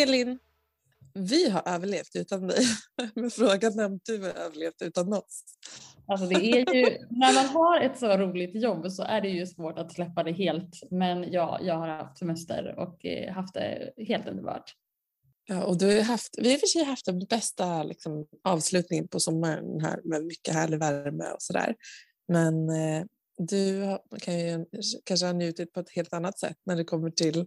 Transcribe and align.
Elin, 0.00 0.38
vi 1.14 1.50
har 1.50 1.62
överlevt 1.66 2.16
utan 2.16 2.46
dig. 2.46 2.64
Men 3.14 3.30
frågan 3.30 3.78
är 3.78 3.86
om 3.86 4.00
du 4.04 4.22
har 4.22 4.30
överlevt 4.30 4.82
utan 4.82 5.12
oss. 5.12 5.44
Alltså 6.06 6.26
det 6.26 6.34
är 6.34 6.74
ju, 6.74 6.82
när 7.10 7.34
man 7.34 7.46
har 7.46 7.80
ett 7.80 7.98
så 7.98 8.16
roligt 8.16 8.62
jobb 8.62 8.92
så 8.92 9.02
är 9.02 9.20
det 9.20 9.28
ju 9.28 9.46
svårt 9.46 9.78
att 9.78 9.92
släppa 9.92 10.22
det 10.22 10.32
helt. 10.32 10.90
Men 10.90 11.32
ja, 11.32 11.58
jag 11.62 11.74
har 11.74 11.88
haft 11.88 12.18
semester 12.18 12.74
och 12.78 13.06
eh, 13.06 13.32
haft 13.32 13.54
det 13.54 13.92
helt 14.08 14.28
underbart. 14.28 14.74
Ja, 15.46 15.64
och 15.64 15.78
du 15.78 15.96
har 15.96 16.02
haft, 16.02 16.38
vi 16.38 16.50
har 16.50 16.58
för 16.58 16.66
sig 16.66 16.84
haft 16.84 17.06
den 17.06 17.18
bästa 17.18 17.82
liksom, 17.82 18.26
avslutningen 18.44 19.08
på 19.08 19.20
sommaren 19.20 19.80
här 19.80 20.00
med 20.04 20.24
mycket 20.24 20.54
härlig 20.54 20.78
värme 20.78 21.24
och 21.24 21.42
sådär. 21.42 21.74
Men 22.28 22.68
eh, 22.68 23.04
du 23.38 23.82
kan 24.20 24.38
ju 24.38 24.66
kanske 25.04 25.26
ha 25.26 25.32
njutit 25.32 25.72
på 25.72 25.80
ett 25.80 25.90
helt 25.90 26.12
annat 26.12 26.38
sätt 26.38 26.56
när 26.66 26.76
det 26.76 26.84
kommer 26.84 27.10
till 27.10 27.46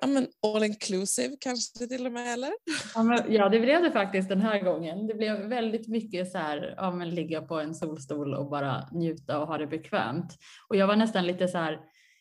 ja, 0.00 0.06
men 0.06 0.26
all 0.42 0.64
inclusive 0.64 1.36
kanske 1.40 1.86
till 1.88 2.06
och 2.06 2.12
med 2.12 2.32
eller? 2.32 2.52
Ja, 2.94 3.02
men, 3.02 3.32
ja, 3.32 3.48
det 3.48 3.60
blev 3.60 3.82
det 3.82 3.90
faktiskt 3.90 4.28
den 4.28 4.40
här 4.40 4.60
gången. 4.60 5.06
Det 5.06 5.14
blev 5.14 5.36
väldigt 5.36 5.88
mycket 5.88 6.30
så 6.32 6.38
här, 6.38 6.74
ja, 6.76 6.90
men 6.90 7.10
ligga 7.10 7.42
på 7.42 7.60
en 7.60 7.74
solstol 7.74 8.34
och 8.34 8.50
bara 8.50 8.88
njuta 8.92 9.40
och 9.40 9.48
ha 9.48 9.58
det 9.58 9.66
bekvämt. 9.66 10.36
Och 10.68 10.76
jag 10.76 10.86
var 10.86 10.96
nästan 10.96 11.26
lite 11.26 11.48
så 11.48 11.58
här, 11.58 11.80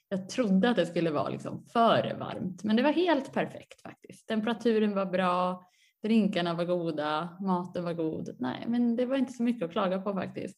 jag 0.10 0.30
trodde 0.30 0.70
att 0.70 0.76
det 0.76 0.86
skulle 0.86 1.12
vara 1.12 1.30
liksom 1.30 1.66
för 1.74 2.16
varmt, 2.20 2.64
men 2.64 2.76
det 2.76 2.84
var 2.84 2.92
helt 2.92 3.34
perfekt 3.34 3.82
faktiskt. 3.82 4.28
Temperaturen 4.28 4.96
var 4.96 5.06
bra, 5.06 5.66
drinkarna 6.04 6.54
var 6.54 6.66
goda, 6.66 7.38
maten 7.42 7.84
var 7.84 7.94
god. 7.94 8.36
Nej, 8.40 8.66
men 8.68 8.96
det 8.96 9.06
var 9.06 9.18
inte 9.18 9.34
så 9.34 9.44
mycket 9.44 9.66
att 9.66 9.72
klaga 9.72 10.02
på 10.02 10.14
faktiskt. 10.14 10.58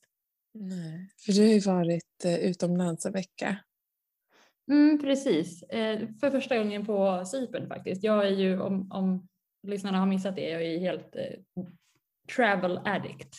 Nej, 0.54 1.09
för 1.26 1.34
du 1.34 1.42
har 1.42 1.48
ju 1.48 1.59
varit 1.59 2.26
eh, 2.26 2.36
utomlands 2.36 3.06
en 3.06 3.14
vecka. 3.14 3.58
Mm, 4.72 5.00
precis, 5.02 5.64
eh, 5.64 6.00
för 6.20 6.32
första 6.32 6.58
gången 6.58 6.86
på 6.86 7.23
Cypern 7.26 7.68
faktiskt. 7.68 8.04
Jag 8.04 8.28
är 8.28 8.32
ju, 8.32 8.60
om, 8.60 8.92
om 8.92 9.28
lyssnarna 9.68 10.00
har 10.00 10.06
missat 10.06 10.36
det, 10.36 10.50
jag 10.50 10.62
är 10.62 10.80
helt 10.80 11.16
eh, 11.16 11.64
travel 12.36 12.80
addict. 12.86 13.36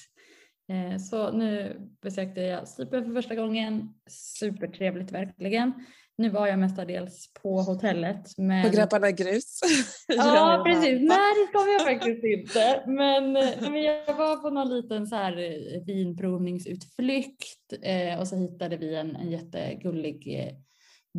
Eh, 0.73 0.99
så 0.99 1.31
nu 1.31 1.81
besökte 2.03 2.41
jag 2.41 2.69
Cypern 2.69 3.05
för 3.05 3.13
första 3.13 3.35
gången. 3.35 3.95
Supertrevligt 4.39 5.13
verkligen. 5.13 5.73
Nu 6.19 6.29
var 6.29 6.47
jag 6.47 6.59
mestadels 6.59 7.33
på 7.43 7.61
hotellet. 7.63 8.25
Men... 8.37 8.71
På 8.71 8.77
Grabbarna 8.77 9.11
Grus? 9.11 9.61
ja, 10.07 10.63
precis. 10.67 11.01
Nej, 11.01 11.35
det 11.35 11.53
kom 11.53 11.69
jag 11.69 11.83
faktiskt 11.83 12.25
inte. 12.25 12.83
Men, 12.87 13.37
eh, 13.37 13.71
men 13.71 13.83
jag 13.83 14.15
var 14.15 14.37
på 14.37 14.51
någon 14.51 14.77
liten 14.77 15.07
så 15.07 15.17
här 15.17 15.39
eh, 15.39 15.83
vinprovningsutflykt 15.85 17.73
och 18.21 18.29
så 18.29 18.37
hittade 18.37 18.77
vi 18.77 18.95
en, 18.95 19.17
en 19.17 19.31
jättegullig 19.31 20.49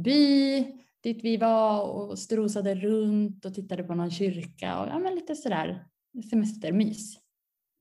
by 0.02 0.66
dit 1.04 1.24
vi 1.24 1.38
var 1.38 1.82
och 1.82 2.20
strosade 2.20 2.76
runt 2.76 3.46
och 3.46 3.54
tittade 3.54 3.84
på 3.84 3.96
någon 3.96 4.12
kyrka 4.12 4.80
och 4.80 4.88
ja, 4.88 5.00
men 5.00 5.16
lite 5.16 5.36
sådär 5.36 5.86
semestermys. 6.30 7.18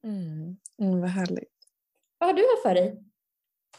Mm. 0.05 0.57
Mm, 0.83 1.01
vad 1.01 1.11
härligt. 1.11 1.55
Vad 2.19 2.29
har 2.29 2.35
du 2.35 2.45
för 2.63 2.75
dig? 2.75 3.05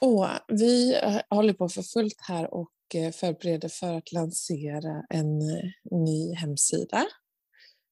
Oh, 0.02 0.32
vi 0.48 0.96
eh, 0.96 1.22
håller 1.30 1.54
på 1.54 1.70
för 1.70 1.82
fullt 1.82 2.22
här 2.22 2.54
och 2.54 2.72
eh, 2.96 3.12
förbereder 3.12 3.70
för 3.70 3.94
att 3.94 4.12
lansera 4.12 5.06
en 5.10 5.42
eh, 5.42 5.70
ny 5.92 6.34
hemsida. 6.34 7.06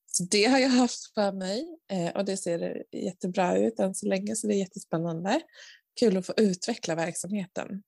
Så 0.06 0.24
det 0.24 0.46
har 0.46 0.60
jag 0.60 0.70
haft 0.70 1.14
för 1.14 1.32
mig 1.32 1.78
och 2.16 2.26
det 2.26 2.38
ser 2.38 2.84
jättebra 2.92 3.58
ut 3.58 3.80
än 3.80 3.96
så 3.96 4.08
länge 4.08 4.36
så 4.36 4.48
det 4.48 4.54
är 4.54 4.60
jättespännande. 4.60 5.42
Kul 6.00 6.18
att 6.18 6.26
få 6.26 6.34
utveckla 6.38 6.96
verksamheten. 6.96 7.84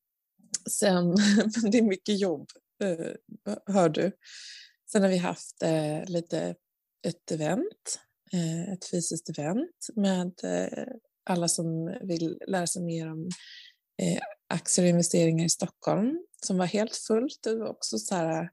Sen, 0.69 1.15
det 1.71 1.77
är 1.77 1.81
mycket 1.81 2.19
jobb, 2.19 2.49
eh, 2.83 3.13
hör 3.73 3.89
du. 3.89 4.11
Sen 4.91 5.01
har 5.01 5.09
vi 5.09 5.17
haft 5.17 5.63
eh, 5.63 6.05
lite 6.05 6.55
ett 7.07 7.31
event, 7.31 7.99
eh, 8.33 8.73
ett 8.73 8.85
fysiskt 8.85 9.29
event 9.29 9.87
med 9.95 10.33
alla 11.29 11.47
som 11.47 11.97
vill 12.01 12.39
lära 12.47 12.67
sig 12.67 12.81
mer 12.81 13.11
om 13.11 13.29
eh, 14.01 14.21
aktier 14.49 14.85
och 14.85 14.89
investeringar 14.89 15.45
i 15.45 15.49
Stockholm 15.49 16.23
som 16.45 16.57
var 16.57 16.65
helt 16.65 16.95
fullt. 16.95 17.39
Det 17.43 17.55
var 17.55 17.67
också 17.67 17.97
så 17.97 18.15
här, 18.15 18.49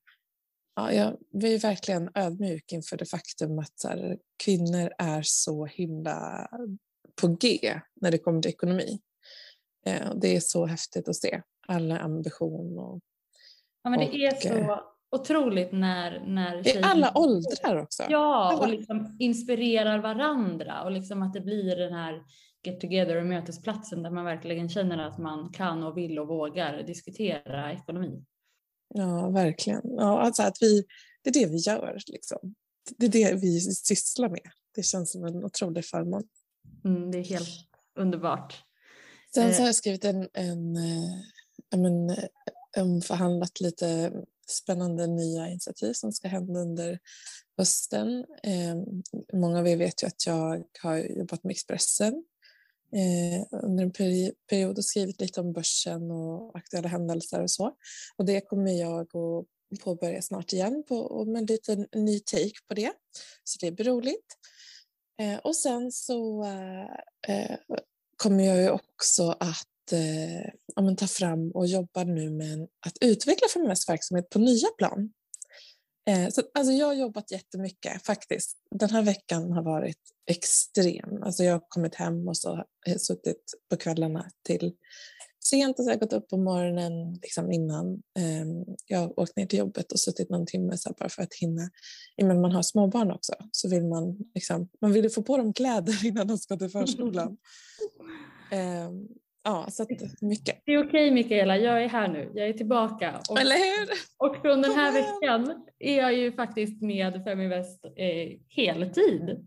ja, 0.76 0.92
jag 0.92 1.16
var 1.30 1.58
verkligen 1.58 2.10
ödmjuk 2.14 2.72
inför 2.72 2.96
det 2.96 3.06
faktum 3.06 3.58
att 3.58 3.78
så 3.80 3.88
här, 3.88 4.18
kvinnor 4.44 4.92
är 4.98 5.22
så 5.24 5.66
himla 5.66 6.48
på 7.20 7.28
G 7.40 7.80
när 8.00 8.10
det 8.10 8.18
kommer 8.18 8.42
till 8.42 8.50
ekonomi. 8.50 9.00
Eh, 9.86 10.14
det 10.14 10.36
är 10.36 10.40
så 10.40 10.66
häftigt 10.66 11.08
att 11.08 11.16
se 11.16 11.42
alla 11.68 11.98
ambition 11.98 12.78
och 12.78 13.00
Ja 13.82 13.90
men 13.90 13.98
det 13.98 14.06
och, 14.06 14.14
är 14.14 14.34
så 14.40 14.48
eh, 14.48 14.78
otroligt 15.10 15.72
när, 15.72 16.24
när 16.26 16.68
I 16.68 16.82
alla 16.82 17.18
åldrar 17.18 17.76
också. 17.76 18.02
Ja, 18.08 18.44
alla. 18.44 18.58
och 18.58 18.68
liksom 18.68 19.16
inspirerar 19.18 19.98
varandra 19.98 20.82
och 20.82 20.90
liksom 20.90 21.22
att 21.22 21.32
det 21.32 21.40
blir 21.40 21.76
den 21.76 21.92
här 21.92 22.22
get 22.62 22.80
together 22.80 23.16
och 23.16 23.26
mötesplatsen 23.26 24.02
där 24.02 24.10
man 24.10 24.24
verkligen 24.24 24.68
känner 24.68 24.98
att 24.98 25.18
man 25.18 25.52
kan 25.52 25.82
och 25.82 25.96
vill 25.96 26.18
och 26.18 26.28
vågar 26.28 26.82
diskutera 26.82 27.72
ekonomi. 27.72 28.24
Ja, 28.94 29.28
verkligen. 29.28 29.80
Ja, 29.84 30.20
alltså 30.20 30.42
att 30.42 30.56
vi, 30.60 30.84
det 31.22 31.30
är 31.30 31.34
det 31.34 31.52
vi 31.52 31.56
gör. 31.56 31.98
Liksom. 32.06 32.54
Det 32.96 33.06
är 33.06 33.10
det 33.10 33.34
vi 33.34 33.60
sysslar 33.60 34.28
med. 34.28 34.50
Det 34.74 34.82
känns 34.82 35.12
som 35.12 35.24
en 35.24 35.44
otrolig 35.44 35.84
förmån. 35.84 36.22
Mm, 36.84 37.10
det 37.10 37.18
är 37.18 37.24
helt 37.24 37.48
underbart. 37.98 38.62
Sen 39.36 39.54
så 39.54 39.60
har 39.60 39.66
jag 39.66 39.74
skrivit 39.74 40.04
en, 40.04 40.28
en, 40.32 40.76
en, 41.70 42.10
eh, 42.10 42.24
en 42.76 43.02
förhandlat 43.02 43.60
lite 43.60 44.12
spännande 44.48 45.06
nya 45.06 45.48
initiativ 45.48 45.92
som 45.92 46.12
ska 46.12 46.28
hända 46.28 46.60
under 46.60 46.98
hösten. 47.58 48.24
Eh, 48.42 48.76
många 49.32 49.58
av 49.58 49.68
er 49.68 49.76
vet 49.76 50.02
ju 50.02 50.06
att 50.06 50.26
jag 50.26 50.64
har 50.82 50.98
jobbat 50.98 51.44
med 51.44 51.50
Expressen 51.50 52.24
eh, 52.92 53.62
under 53.62 53.84
en 53.84 53.92
peri 53.92 54.32
period 54.50 54.78
och 54.78 54.84
skrivit 54.84 55.20
lite 55.20 55.40
om 55.40 55.52
börsen 55.52 56.10
och 56.10 56.56
aktuella 56.56 56.88
händelser 56.88 57.42
och 57.42 57.50
så. 57.50 57.72
Och 58.16 58.24
det 58.24 58.40
kommer 58.40 58.72
jag 58.72 59.00
att 59.00 59.80
påbörja 59.80 60.22
snart 60.22 60.52
igen 60.52 60.84
på, 60.88 61.24
med 61.24 61.40
en 61.40 61.46
liten 61.46 61.86
ny 61.92 62.20
take 62.20 62.58
på 62.68 62.74
det. 62.74 62.92
Så 63.44 63.58
det 63.60 63.72
blir 63.72 63.84
roligt. 63.84 64.36
Eh, 65.20 65.38
och 65.38 65.56
sen 65.56 65.92
så 65.92 66.44
eh, 67.28 67.56
kommer 68.16 68.44
jag 68.44 68.62
ju 68.62 68.70
också 68.70 69.30
att 69.40 69.92
eh, 69.92 70.50
ja, 70.76 70.94
ta 70.98 71.06
fram 71.06 71.50
och 71.50 71.66
jobba 71.66 72.04
nu 72.04 72.30
med 72.30 72.68
att 72.86 72.96
utveckla 73.00 73.48
Feminvest 73.48 73.88
verksamhet 73.88 74.30
på 74.30 74.38
nya 74.38 74.68
plan. 74.78 75.12
Eh, 76.08 76.28
så, 76.28 76.42
alltså 76.54 76.72
jag 76.72 76.86
har 76.86 76.94
jobbat 76.94 77.30
jättemycket 77.30 78.06
faktiskt. 78.06 78.56
Den 78.70 78.90
här 78.90 79.02
veckan 79.02 79.52
har 79.52 79.62
varit 79.62 80.00
extrem. 80.30 81.22
Alltså 81.22 81.44
jag 81.44 81.52
har 81.52 81.62
kommit 81.68 81.94
hem 81.94 82.28
och 82.28 82.36
så 82.36 82.64
suttit 82.96 83.54
på 83.70 83.76
kvällarna 83.76 84.30
till 84.44 84.72
sent 85.50 85.78
och 85.78 85.84
så 85.84 85.90
har 85.90 85.92
jag 85.92 86.00
gått 86.00 86.12
upp 86.12 86.28
på 86.28 86.36
morgonen 86.36 87.14
liksom 87.22 87.52
innan. 87.52 87.92
Eh, 87.92 88.46
jag 88.86 88.98
har 88.98 89.20
åkt 89.20 89.36
ner 89.36 89.46
till 89.46 89.58
jobbet 89.58 89.92
och 89.92 90.00
suttit 90.00 90.30
någon 90.30 90.46
timme 90.46 90.76
så 90.76 90.94
bara 90.98 91.08
för 91.08 91.22
att 91.22 91.34
hinna. 91.34 91.70
Men 92.22 92.40
man 92.40 92.52
har 92.52 92.62
småbarn 92.62 93.10
också 93.10 93.32
så 93.50 93.68
vill 93.68 93.84
man 93.84 94.18
liksom, 94.34 94.68
man 94.80 94.92
vill 94.92 95.10
få 95.10 95.22
på 95.22 95.36
dem 95.36 95.52
kläder 95.52 96.06
innan 96.06 96.26
de 96.26 96.38
ska 96.38 96.56
till 96.56 96.70
förskolan. 96.70 97.36
eh, 98.50 98.90
Ja, 99.46 99.66
så 99.70 99.86
mycket. 100.20 100.62
Det 100.64 100.72
är 100.72 100.86
okej 100.86 101.10
Mikaela, 101.10 101.56
jag 101.56 101.84
är 101.84 101.88
här 101.88 102.08
nu. 102.08 102.30
Jag 102.34 102.48
är 102.48 102.52
tillbaka. 102.52 103.20
Och, 103.28 103.40
Eller 103.40 103.54
hur? 103.54 103.88
Och 104.18 104.36
från 104.42 104.62
den 104.62 104.72
här 104.72 104.92
veckan 104.92 105.64
är 105.78 105.96
jag 105.96 106.14
ju 106.14 106.32
faktiskt 106.32 106.82
med 106.82 107.24
Feminvest 107.24 107.84
eh, 107.84 108.38
heltid. 108.48 109.46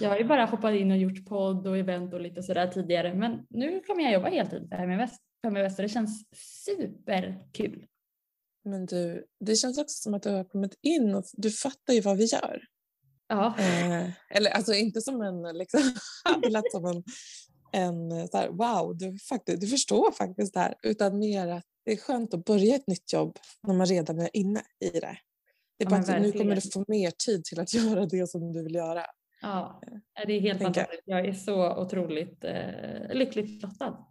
Jag 0.00 0.10
har 0.10 0.18
ju 0.18 0.24
bara 0.24 0.44
hoppat 0.44 0.74
in 0.74 0.90
och 0.90 0.96
gjort 0.96 1.26
podd 1.26 1.66
och 1.66 1.78
event 1.78 2.14
och 2.14 2.20
lite 2.20 2.42
sådär 2.42 2.66
tidigare 2.66 3.14
men 3.14 3.46
nu 3.50 3.80
kommer 3.80 4.02
jag 4.02 4.12
jobba 4.12 4.28
heltid 4.28 4.68
för 4.70 4.76
Feminvest, 4.76 5.20
Feminvest 5.44 5.78
och 5.78 5.82
det 5.82 5.88
känns 5.88 6.24
superkul. 6.64 7.86
Men 8.64 8.86
du, 8.86 9.26
det 9.40 9.56
känns 9.56 9.78
också 9.78 10.02
som 10.02 10.14
att 10.14 10.22
du 10.22 10.30
har 10.30 10.44
kommit 10.44 10.78
in 10.82 11.14
och 11.14 11.24
du 11.32 11.50
fattar 11.50 11.94
ju 11.94 12.00
vad 12.00 12.16
vi 12.16 12.24
gör. 12.24 12.62
Ja. 13.28 13.54
Eh, 13.58 14.10
eller 14.30 14.50
alltså 14.50 14.74
inte 14.74 15.00
som 15.00 15.22
en, 15.22 15.58
liksom, 15.58 15.80
det 16.42 16.48
lät 16.48 16.72
som 16.72 16.84
en 16.84 17.02
en 17.72 18.12
eh, 18.12 18.26
så 18.26 18.36
här, 18.36 18.48
wow, 18.48 18.96
du, 18.96 19.18
faktiskt, 19.18 19.60
du 19.60 19.66
förstår 19.66 20.12
faktiskt 20.12 20.54
det 20.54 20.60
här, 20.60 20.74
utan 20.82 21.18
mer 21.18 21.48
att 21.48 21.64
det 21.84 21.92
är 21.92 21.96
skönt 21.96 22.34
att 22.34 22.44
börja 22.44 22.76
ett 22.76 22.86
nytt 22.86 23.12
jobb 23.12 23.38
när 23.62 23.74
man 23.74 23.86
redan 23.86 24.20
är 24.20 24.30
inne 24.32 24.62
i 24.80 24.90
det. 24.90 25.18
Det 25.78 25.84
är 25.84 25.90
bara 25.90 26.00
att 26.00 26.22
nu 26.22 26.32
kommer 26.32 26.54
du 26.54 26.60
få 26.60 26.84
mer 26.88 27.10
tid 27.26 27.44
till 27.44 27.60
att 27.60 27.74
göra 27.74 28.06
det 28.06 28.30
som 28.30 28.52
du 28.52 28.62
vill 28.62 28.74
göra. 28.74 29.06
Ja, 29.42 29.82
eh, 29.86 30.26
det 30.26 30.32
är 30.32 30.40
helt 30.40 30.62
fantastiskt. 30.62 31.02
Jag 31.04 31.26
är 31.26 31.32
så 31.32 31.82
otroligt 31.82 32.44
eh, 32.44 33.14
lyckligt 33.14 33.62
lottad. 33.62 34.06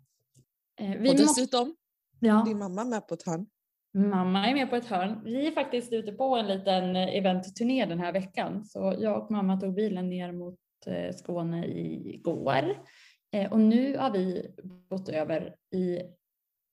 Eh, 0.80 0.98
vi 0.98 1.12
och 1.12 1.16
dessutom, 1.16 1.76
ja. 2.20 2.44
din 2.48 2.60
mamma 2.60 2.84
med 2.86 3.08
på 3.08 3.14
ett 3.14 3.26
hörn. 3.26 3.46
Mamma 3.94 4.48
är 4.48 4.54
med 4.54 4.70
på 4.70 4.76
ett 4.76 4.86
hörn. 4.86 5.22
Vi 5.24 5.48
är 5.48 5.52
faktiskt 5.52 5.94
ute 5.94 6.12
på 6.12 6.36
en 6.36 6.48
liten 6.48 6.96
eh, 6.96 7.16
eventturné 7.16 7.86
den 7.86 8.00
här 8.00 8.14
veckan 8.14 8.66
så 8.66 8.96
jag 9.00 9.24
och 9.24 9.32
mamma 9.32 9.60
tog 9.60 9.74
bilen 9.74 10.10
ner 10.10 10.32
mot 10.32 10.58
Skåne 11.16 11.68
igår 11.68 12.76
Eh, 13.32 13.52
och 13.52 13.60
nu 13.60 13.98
har 13.98 14.12
vi 14.12 14.56
gått 14.90 15.10
över 15.10 15.56
i, 15.74 16.02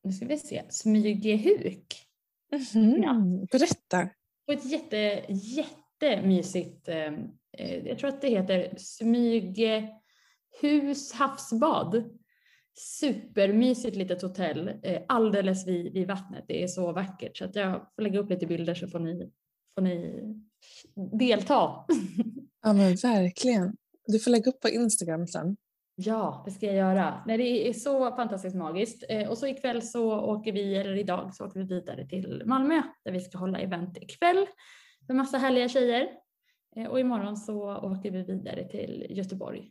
nu 0.03 0.13
ska 0.13 0.27
vi 0.27 0.39
se, 0.39 0.63
Smygehuk. 0.69 2.05
Mm, 2.75 3.03
ja. 3.03 3.15
Berätta. 3.51 4.09
På 4.47 4.53
ett 4.53 4.65
jätte, 4.65 5.25
jättemysigt, 5.29 6.89
eh, 6.89 6.97
eh, 6.97 7.13
jag 7.59 7.99
tror 7.99 8.09
att 8.09 8.21
det 8.21 8.29
heter 8.29 8.75
Smygehus 8.77 9.93
havsbad. 11.13 12.05
Supermysigt 12.75 13.97
litet 13.97 14.23
hotell 14.23 14.71
eh, 14.83 15.03
alldeles 15.09 15.67
vid, 15.67 15.93
vid 15.93 16.09
vattnet. 16.09 16.45
Det 16.49 16.63
är 16.63 16.67
så 16.67 16.93
vackert 16.93 17.37
så 17.37 17.45
att 17.45 17.57
jag 17.57 17.87
får 17.95 18.03
lägga 18.03 18.19
upp 18.19 18.31
lite 18.31 18.47
bilder 18.47 18.75
så 18.75 18.89
får 18.89 18.99
ni, 18.99 19.31
får 19.75 19.83
ni 19.83 20.23
delta. 21.19 21.71
Ja 22.63 22.73
men 22.73 22.97
verkligen. 22.97 23.77
Du 24.07 24.19
får 24.19 24.31
lägga 24.31 24.51
upp 24.51 24.61
på 24.61 24.69
Instagram 24.69 25.27
sen. 25.27 25.57
Ja, 25.95 26.43
det 26.45 26.51
ska 26.51 26.67
jag 26.67 26.75
göra. 26.75 27.23
Nej, 27.27 27.39
det 27.39 27.69
är 27.69 27.73
så 27.73 28.17
fantastiskt 28.17 28.57
magiskt. 28.57 29.05
Eh, 29.09 29.29
och 29.29 29.39
så 29.39 29.47
ikväll 29.47 29.83
så 29.83 30.21
åker 30.21 30.53
vi, 30.53 30.77
eller 30.77 30.97
idag 30.97 31.35
så 31.35 31.47
åker 31.47 31.61
vi 31.61 31.67
vidare 31.67 32.09
till 32.09 32.43
Malmö 32.47 32.83
där 33.05 33.13
vi 33.13 33.21
ska 33.21 33.39
hålla 33.39 33.59
event 33.59 33.97
ikväll 33.97 34.47
med 35.09 35.17
massa 35.17 35.39
härliga 35.39 35.69
tjejer. 35.69 36.09
Eh, 36.77 36.87
och 36.87 37.01
imorgon 37.01 37.37
så 37.37 37.77
åker 37.77 38.11
vi 38.11 38.23
vidare 38.23 38.69
till 38.69 39.07
Göteborg. 39.11 39.71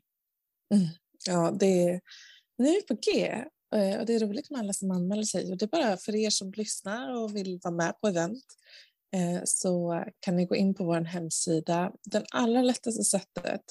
Mm. 0.73 0.87
Ja, 1.25 1.51
det 1.59 1.83
är, 1.83 2.01
nu 2.57 2.67
är 2.67 2.73
vi 2.73 2.81
på 2.81 2.93
G 2.93 3.27
eh, 3.75 3.99
och 3.99 4.05
det 4.05 4.15
är 4.15 4.19
roligt 4.19 4.49
med 4.49 4.59
alla 4.59 4.73
som 4.73 4.91
anmäler 4.91 5.23
sig. 5.23 5.51
Och 5.51 5.57
det 5.57 5.65
är 5.65 5.69
bara 5.69 5.97
för 5.97 6.15
er 6.15 6.29
som 6.29 6.51
lyssnar 6.51 7.23
och 7.23 7.35
vill 7.35 7.59
vara 7.63 7.75
med 7.75 8.01
på 8.01 8.07
event 8.07 8.43
eh, 9.15 9.41
så 9.45 10.03
kan 10.19 10.35
ni 10.35 10.45
gå 10.45 10.55
in 10.55 10.73
på 10.73 10.83
vår 10.83 11.01
hemsida. 11.01 11.91
Det 12.03 12.25
allra 12.31 12.61
lättaste 12.61 13.03
sättet 13.03 13.61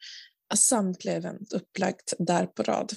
samtliga 0.56 1.16
event 1.16 1.54
upplagt 1.54 2.14
där 2.20 2.46
på 2.46 2.64
rad. 2.64 2.92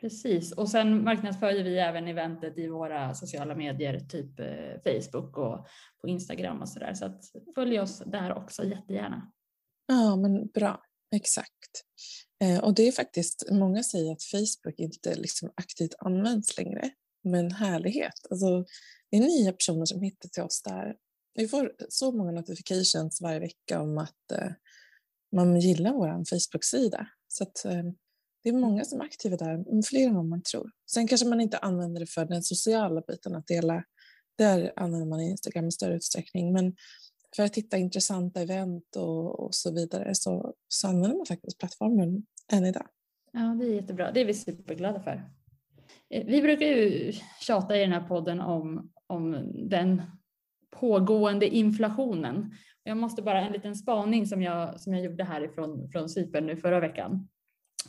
Precis, 0.00 0.52
och 0.52 0.68
sen 0.68 1.04
marknadsför 1.04 1.52
vi 1.52 1.78
även 1.78 2.08
eventet 2.08 2.58
i 2.58 2.68
våra 2.68 3.14
sociala 3.14 3.54
medier, 3.54 4.00
typ 4.00 4.40
eh, 4.40 4.82
Facebook 4.84 5.38
och 5.38 5.66
på 6.00 6.08
Instagram 6.08 6.62
och 6.62 6.68
så 6.68 6.78
där. 6.78 6.94
Så 6.94 7.04
att 7.04 7.24
följ 7.54 7.80
oss 7.80 8.02
där 8.06 8.38
också 8.38 8.64
jättegärna. 8.64 9.32
Ja, 9.86 10.16
men 10.16 10.46
bra. 10.46 10.82
Exakt. 11.14 11.84
Eh, 12.42 12.64
och 12.64 12.74
det 12.74 12.88
är 12.88 12.92
faktiskt, 12.92 13.48
många 13.50 13.82
säger 13.82 14.12
att 14.12 14.22
Facebook 14.22 14.78
inte 14.78 15.14
liksom 15.14 15.52
aktivt 15.54 15.94
används 15.98 16.58
längre. 16.58 16.90
Men 17.24 17.50
härlighet, 17.50 18.26
alltså, 18.30 18.64
det 19.10 19.16
är 19.16 19.20
nya 19.20 19.52
personer 19.52 19.84
som 19.84 20.02
hittar 20.02 20.28
till 20.28 20.42
oss 20.42 20.62
där. 20.62 20.96
Vi 21.34 21.48
får 21.48 21.72
så 21.88 22.12
många 22.12 22.32
notifications 22.32 23.20
varje 23.22 23.40
vecka 23.40 23.80
om 23.80 23.98
att 23.98 24.32
eh, 24.32 24.50
man 25.34 25.60
gillar 25.60 25.92
vår 25.92 26.24
Facebook-sida. 26.30 27.06
Så 27.28 27.44
att, 27.44 27.64
eh, 27.64 27.84
det 28.42 28.48
är 28.48 28.52
många 28.52 28.84
som 28.84 29.00
är 29.00 29.04
aktiva 29.04 29.36
där, 29.36 29.82
fler 29.82 30.06
än 30.06 30.14
vad 30.14 30.24
man 30.24 30.42
tror. 30.42 30.70
Sen 30.90 31.06
kanske 31.06 31.28
man 31.28 31.40
inte 31.40 31.58
använder 31.58 32.00
det 32.00 32.06
för 32.06 32.24
den 32.24 32.42
sociala 32.42 33.02
biten 33.08 33.34
att 33.34 33.46
dela. 33.46 33.84
Där 34.38 34.72
använder 34.76 35.06
man 35.06 35.20
Instagram 35.20 35.68
i 35.68 35.72
större 35.72 35.94
utsträckning. 35.94 36.52
Men 36.52 36.76
för 37.36 37.42
att 37.42 37.56
hitta 37.56 37.76
intressanta 37.76 38.40
event 38.40 38.96
och, 38.96 39.40
och 39.40 39.54
så 39.54 39.74
vidare 39.74 40.14
så, 40.14 40.54
så 40.68 40.88
använder 40.88 41.16
man 41.16 41.26
faktiskt 41.26 41.58
plattformen 41.58 42.26
än 42.52 42.66
idag. 42.66 42.86
Ja, 43.32 43.40
det 43.40 43.66
är 43.66 43.74
jättebra. 43.74 44.12
Det 44.12 44.20
är 44.20 44.24
vi 44.24 44.34
superglada 44.34 45.00
för. 45.00 45.30
Eh, 46.10 46.26
vi 46.26 46.42
brukar 46.42 46.66
ju 46.66 47.12
tjata 47.40 47.76
i 47.76 47.80
den 47.80 47.92
här 47.92 48.08
podden 48.08 48.40
om, 48.40 48.90
om 49.06 49.52
den 49.70 50.02
pågående 50.80 51.48
inflationen. 51.48 52.54
Jag 52.82 52.96
måste 52.96 53.22
bara 53.22 53.40
en 53.40 53.52
liten 53.52 53.76
spaning 53.76 54.26
som 54.26 54.42
jag, 54.42 54.80
som 54.80 54.94
jag 54.94 55.04
gjorde 55.04 55.24
härifrån 55.24 55.88
från 55.92 56.08
Cypern 56.08 56.46
nu 56.46 56.56
förra 56.56 56.80
veckan 56.80 57.28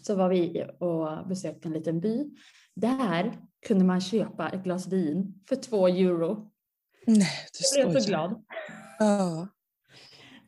så 0.02 0.16
var 0.16 0.30
vi 0.30 0.66
och 0.80 1.28
besökte 1.28 1.68
en 1.68 1.74
liten 1.74 2.00
by. 2.00 2.30
Där 2.76 3.40
kunde 3.68 3.86
man 3.86 4.02
köpa 4.02 4.50
ett 4.50 4.64
glas 4.64 4.88
vin 4.88 5.44
för 5.50 5.56
två 5.56 5.88
euro. 5.88 6.52
Nej, 7.08 7.28
du 7.74 7.80
Jag 7.80 7.90
blev 7.90 8.00
så 8.02 8.08
glad. 8.08 8.46
Ja. 9.00 9.48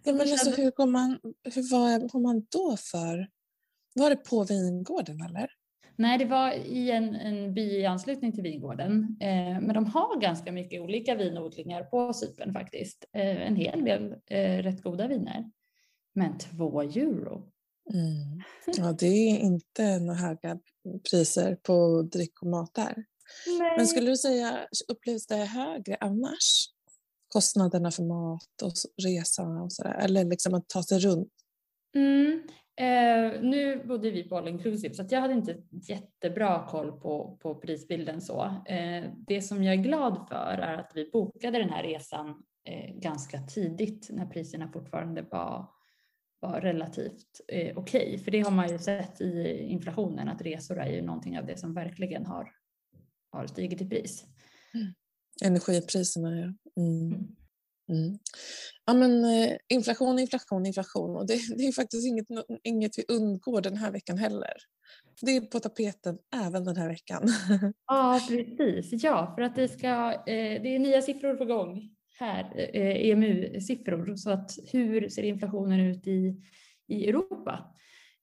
ja 0.04 0.12
men 0.14 0.22
alltså, 0.22 0.62
hur 0.62 0.72
går 0.72 0.86
man, 0.86 1.20
hur 1.44 1.72
var, 1.72 2.08
går 2.08 2.20
man 2.20 2.46
då 2.52 2.78
för? 2.78 3.28
Var 3.96 4.10
det 4.10 4.16
på 4.16 4.44
vingården 4.44 5.22
eller? 5.22 5.50
Nej, 6.00 6.18
det 6.18 6.26
var 6.26 6.52
i 6.52 6.92
en, 6.92 7.16
en 7.16 7.54
by 7.54 7.62
i 7.62 7.86
anslutning 7.86 8.32
till 8.32 8.44
vingården. 8.44 9.18
Eh, 9.22 9.62
men 9.62 9.74
de 9.74 9.86
har 9.86 10.20
ganska 10.22 10.52
mycket 10.52 10.82
olika 10.82 11.16
vinodlingar 11.16 11.84
på 11.84 12.14
Cypern 12.14 12.54
faktiskt. 12.54 13.06
Eh, 13.14 13.48
en 13.48 13.56
hel 13.56 13.86
del 13.86 14.16
eh, 14.26 14.64
rätt 14.64 14.84
goda 14.84 15.08
viner. 15.08 15.52
Men 16.14 16.38
två 16.38 16.82
euro. 16.82 17.52
Mm. 17.94 18.42
Ja, 18.78 18.96
det 19.00 19.06
är 19.08 19.38
inte 19.38 20.00
några 20.00 20.20
höga 20.20 20.60
priser 21.12 21.56
på 21.56 22.02
dryck 22.02 22.42
och 22.42 22.48
mat 22.48 22.74
där. 22.74 23.06
Nej. 23.60 23.78
Men 23.78 23.88
skulle 23.88 24.10
du 24.10 24.18
säga, 24.18 24.68
upplevs 24.88 25.28
det 25.28 25.36
högre 25.36 25.98
annars? 26.00 26.70
Kostnaderna 27.28 27.92
för 27.92 28.04
mat 28.04 28.62
och 28.64 28.74
resa 29.08 29.44
och 29.44 29.74
sådär, 29.74 29.94
eller 29.94 30.26
liksom 30.26 30.54
att 30.54 30.70
ta 30.70 30.84
sig 30.84 31.00
runt? 31.00 31.34
Mm. 31.96 32.42
Eh, 32.80 33.42
nu 33.42 33.84
bodde 33.86 34.12
vi 34.12 34.24
på 34.24 34.38
all 34.38 34.48
inclusive 34.48 34.94
så 34.94 35.06
jag 35.10 35.22
hade 35.22 35.34
inte 35.34 35.58
jättebra 35.72 36.68
koll 36.68 37.00
på, 37.00 37.38
på 37.42 37.56
prisbilden 37.56 38.22
så. 38.22 38.44
Eh, 38.66 39.12
det 39.28 39.42
som 39.42 39.64
jag 39.64 39.74
är 39.74 39.84
glad 39.84 40.28
för 40.28 40.58
är 40.58 40.78
att 40.78 40.92
vi 40.96 41.10
bokade 41.12 41.60
den 41.60 41.70
här 41.70 41.84
resan 41.84 42.44
eh, 42.64 42.96
ganska 42.96 43.42
tidigt 43.42 44.08
när 44.10 44.26
priserna 44.26 44.72
fortfarande 44.72 45.22
var 45.22 45.78
var 46.40 46.62
relativt 46.62 47.42
eh, 47.48 47.78
okej. 47.78 48.08
Okay. 48.08 48.18
För 48.18 48.32
det 48.32 48.40
har 48.40 48.52
man 48.52 48.70
ju 48.70 48.80
sett 48.80 49.22
i 49.22 49.64
inflationen 49.64 50.30
att 50.30 50.42
resor 50.42 50.80
är 50.80 50.92
ju 50.92 51.02
någonting 51.02 51.40
av 51.40 51.46
det 51.46 51.60
som 51.60 51.74
verkligen 51.74 52.26
har, 52.26 52.52
har 53.30 53.48
stigit 53.48 53.82
i 53.82 53.90
pris. 53.90 54.26
Mm. 54.74 54.94
Energipriserna 55.46 56.36
ja. 56.36 56.54
Mm. 56.84 57.14
Mm 57.14 57.36
mm. 57.90 58.18
Ja 58.86 58.94
men 58.94 59.26
eh, 59.26 59.58
inflation, 59.70 60.20
inflation, 60.20 60.66
inflation 60.66 61.16
och 61.16 61.28
det, 61.28 61.34
det, 61.58 61.64
är 61.64 61.72
faktiskt 61.72 62.08
inget, 62.08 62.26
inget 62.64 62.98
vi 62.98 63.06
undgår 63.08 63.62
den 63.62 63.78
här 63.78 63.92
veckan 63.92 64.18
heller. 64.18 64.54
Det 65.22 65.32
är 65.32 65.42
på 65.42 65.60
tapeten 65.60 66.18
även 66.36 66.64
den 66.64 66.78
här 66.78 66.88
veckan. 66.88 67.28
Ja 67.88 68.22
precis, 68.30 69.04
ja 69.04 69.34
för 69.36 69.42
att 69.42 69.56
det 69.56 69.68
ska, 69.68 70.12
eh, 70.14 70.62
det 70.62 70.76
är 70.76 70.80
nya 70.80 71.02
siffror 71.02 71.36
på 71.36 71.46
gång 71.46 71.90
här, 72.20 72.54
eh, 72.74 73.10
EMU-siffror. 73.10 74.16
Så 74.16 74.32
att 74.32 74.52
hur 74.72 75.10
ser 75.10 75.24
inflationen 75.24 75.80
ut 75.80 76.08
i, 76.08 76.42
i 76.88 77.10
Europa? 77.10 77.76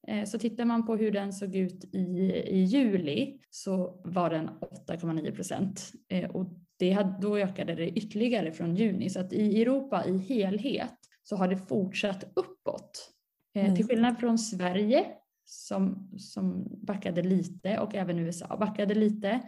Eh, 0.09 0.25
så 0.25 0.39
tittar 0.39 0.65
man 0.65 0.87
på 0.87 0.97
hur 0.97 1.11
den 1.11 1.33
såg 1.33 1.57
ut 1.57 1.85
i, 1.95 1.99
i 2.47 2.65
juli 2.65 3.41
så 3.51 4.03
var 4.05 4.31
den 4.31 4.49
8,9 4.49 5.35
procent 5.35 5.93
eh, 6.09 6.31
och 6.31 6.47
det 6.79 7.07
då 7.21 7.39
ökade 7.39 7.75
det 7.75 7.89
ytterligare 7.89 8.53
från 8.53 8.77
juni 8.77 9.11
så 9.11 9.21
att 9.21 9.33
i 9.33 9.63
Europa 9.63 10.05
i 10.05 10.19
helhet 10.19 10.95
så 11.23 11.37
har 11.37 11.49
det 11.49 11.57
fortsatt 11.57 12.25
uppåt. 12.35 13.11
Mm. 13.55 13.77
Till 13.77 13.87
skillnad 13.87 14.19
från 14.19 14.39
Sverige 14.39 15.07
som, 15.45 16.11
som 16.19 16.67
backade 16.87 17.23
lite 17.23 17.79
och 17.79 17.95
även 17.95 18.19
USA 18.19 18.57
backade 18.57 18.95
lite 18.95 19.41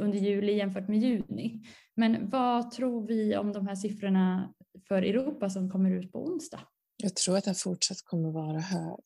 under 0.00 0.18
juli 0.18 0.52
jämfört 0.52 0.88
med 0.88 0.98
juni. 0.98 1.62
Men 1.94 2.30
vad 2.30 2.70
tror 2.70 3.06
vi 3.06 3.36
om 3.36 3.52
de 3.52 3.66
här 3.66 3.74
siffrorna 3.74 4.54
för 4.88 5.02
Europa 5.02 5.50
som 5.50 5.70
kommer 5.70 5.90
ut 5.90 6.12
på 6.12 6.24
onsdag? 6.24 6.60
Jag 7.02 7.16
tror 7.16 7.36
att 7.36 7.44
den 7.44 7.54
fortsatt 7.54 8.02
kommer 8.04 8.30
vara 8.30 8.60
hög. 8.60 9.00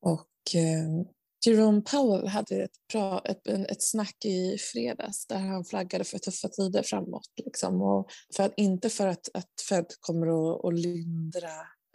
Och 0.00 0.54
eh, 0.54 1.06
Jerome 1.46 1.82
Powell 1.82 2.28
hade 2.28 2.62
ett, 2.62 2.88
bra, 2.92 3.22
ett, 3.24 3.46
ett 3.46 3.82
snack 3.82 4.24
i 4.24 4.58
fredags 4.72 5.26
där 5.26 5.38
han 5.38 5.64
flaggade 5.64 6.04
för 6.04 6.18
tuffa 6.18 6.48
tider 6.48 6.82
framåt. 6.82 7.28
Liksom. 7.44 7.82
Och 7.82 8.10
för 8.36 8.42
att, 8.42 8.52
inte 8.56 8.88
för 8.88 9.06
att, 9.06 9.28
att 9.34 9.50
Fed 9.68 9.86
kommer 10.00 10.26
att, 10.26 10.64
att 10.64 10.78
lindra 10.78 11.50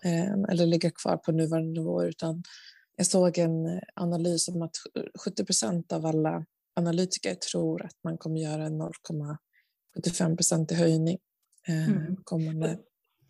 eh, 0.06 0.34
eller 0.50 0.66
ligga 0.66 0.92
kvar 0.92 1.18
på 1.18 1.32
nuvarande 1.32 1.80
nivå 1.80 2.04
utan 2.04 2.44
jag 2.96 3.06
såg 3.06 3.38
en 3.38 3.82
analys 3.96 4.48
om 4.48 4.62
att 4.62 4.76
70 5.26 5.46
procent 5.46 5.92
av 5.92 6.06
alla 6.06 6.46
analytiker 6.76 7.36
tror 7.36 7.86
att 7.86 8.04
man 8.04 8.18
kommer 8.18 8.42
göra 8.42 8.70
0,75 8.70 10.36
procent 10.36 10.72
i 10.72 10.76
höjning 10.76 11.18
eh, 11.68 11.90
mm. 11.90 12.16
kommande. 12.24 12.78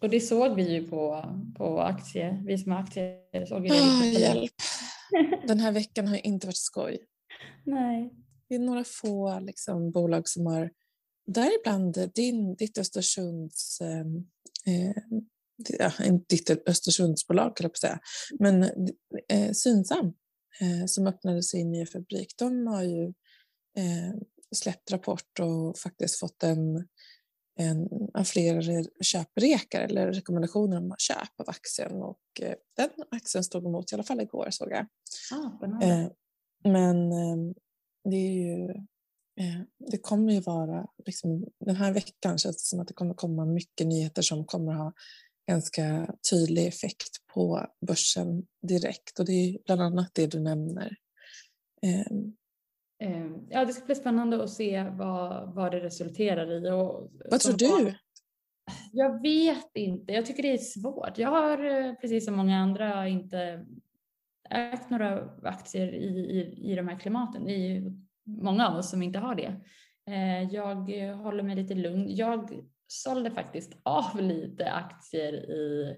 Och 0.01 0.09
det 0.09 0.19
såg 0.19 0.55
vi 0.55 0.73
ju 0.73 0.87
på, 0.87 1.25
på 1.57 1.81
aktier, 1.81 2.43
vi 2.45 2.57
som 2.57 2.71
har 2.71 2.79
aktier 2.79 3.45
såg 3.45 3.67
ju 3.67 3.73
det. 3.73 3.79
Ah, 3.79 4.05
hjälp! 4.05 4.51
Den 5.47 5.59
här 5.59 5.71
veckan 5.71 6.07
har 6.07 6.25
inte 6.25 6.47
varit 6.47 6.57
skoj. 6.57 7.05
Nej. 7.65 8.13
Det 8.49 8.55
är 8.55 8.59
några 8.59 8.83
få 8.83 9.39
liksom, 9.39 9.91
bolag 9.91 10.29
som 10.29 10.45
har, 10.45 10.71
däribland 11.27 12.11
din, 12.15 12.55
ditt 12.55 12.77
Östersunds 12.77 13.81
eh, 13.81 14.93
ja, 15.79 15.91
ditt 16.29 16.49
Östersundsbolag, 16.49 17.57
kan 17.57 17.63
jag 17.63 17.77
säga, 17.77 17.99
men 18.39 18.63
eh, 19.29 19.51
Synsam 19.51 20.05
eh, 20.61 20.85
som 20.87 21.07
öppnade 21.07 21.43
sin 21.43 21.71
nya 21.71 21.85
fabrik, 21.85 22.33
de 22.37 22.67
har 22.67 22.83
ju 22.83 23.03
eh, 23.77 24.13
släppt 24.55 24.91
rapport 24.91 25.39
och 25.39 25.77
faktiskt 25.77 26.19
fått 26.19 26.43
en, 26.43 26.87
en, 27.55 27.87
flera 28.25 28.83
köprekar 29.01 29.81
eller 29.81 30.13
rekommendationer 30.13 30.77
om 30.77 30.95
köp 30.97 31.39
av 31.39 31.49
aktien 31.49 32.01
och 32.01 32.21
eh, 32.41 32.55
den 32.77 32.89
aktien 33.11 33.43
stod 33.43 33.65
emot 33.65 33.91
i 33.91 33.95
alla 33.95 34.03
fall 34.03 34.21
igår 34.21 34.47
såg 34.51 34.71
jag. 34.71 34.85
Ah, 35.31 35.83
eh, 35.83 36.07
men 36.63 37.11
eh, 37.11 37.53
det 38.09 38.15
är 38.15 38.31
ju 38.31 38.73
det 39.91 39.97
kommer 39.97 40.33
ju 40.33 40.39
vara, 40.39 40.87
liksom, 41.05 41.45
den 41.65 41.75
här 41.75 41.93
veckan 41.93 42.37
känns 42.37 42.57
det 42.57 42.67
som 42.67 42.79
att 42.79 42.87
det 42.87 42.93
kommer 42.93 43.13
komma 43.13 43.45
mycket 43.45 43.87
nyheter 43.87 44.21
som 44.21 44.45
kommer 44.45 44.73
ha 44.73 44.93
ganska 45.47 46.15
tydlig 46.31 46.67
effekt 46.67 47.27
på 47.33 47.67
börsen 47.87 48.45
direkt 48.67 49.19
och 49.19 49.25
det 49.25 49.33
är 49.33 49.57
bland 49.65 49.81
annat 49.81 50.11
det 50.13 50.27
du 50.27 50.39
nämner. 50.39 50.97
Ehm. 53.03 53.13
Ehm, 53.13 53.47
ja, 53.49 53.65
det 53.65 53.73
ska 53.73 53.85
bli 53.85 53.95
spännande 53.95 54.43
att 54.43 54.49
se 54.49 54.83
vad, 54.83 55.53
vad 55.53 55.71
det 55.71 55.79
resulterar 55.79 56.51
i. 56.51 56.71
Och, 56.71 57.11
vad 57.31 57.39
tror 57.39 57.57
du? 57.57 57.95
Jag 58.91 59.21
vet 59.21 59.71
inte. 59.75 60.13
Jag 60.13 60.25
tycker 60.25 60.43
det 60.43 60.53
är 60.53 60.57
svårt. 60.57 61.17
Jag 61.17 61.29
har 61.29 61.65
eh, 61.65 61.93
precis 61.93 62.25
som 62.25 62.35
många 62.35 62.57
andra 62.57 63.07
inte 63.07 63.65
ägt 64.49 64.89
några 64.89 65.29
aktier 65.43 65.93
i, 65.93 66.07
i, 66.07 66.71
i 66.71 66.75
de 66.75 66.87
här 66.87 66.99
klimaten. 66.99 67.45
Det 67.45 67.51
är 67.51 67.57
ju 67.57 67.91
många 68.23 68.67
av 68.67 68.77
oss 68.77 68.89
som 68.89 69.03
inte 69.03 69.19
har 69.19 69.35
det. 69.35 69.61
Eh, 70.07 70.43
jag 70.43 70.75
håller 71.15 71.43
mig 71.43 71.55
lite 71.55 71.73
lugn. 71.73 72.15
Jag 72.15 72.49
sålde 72.87 73.31
faktiskt 73.31 73.77
av 73.83 74.21
lite 74.21 74.71
aktier 74.71 75.33
i, 75.33 75.95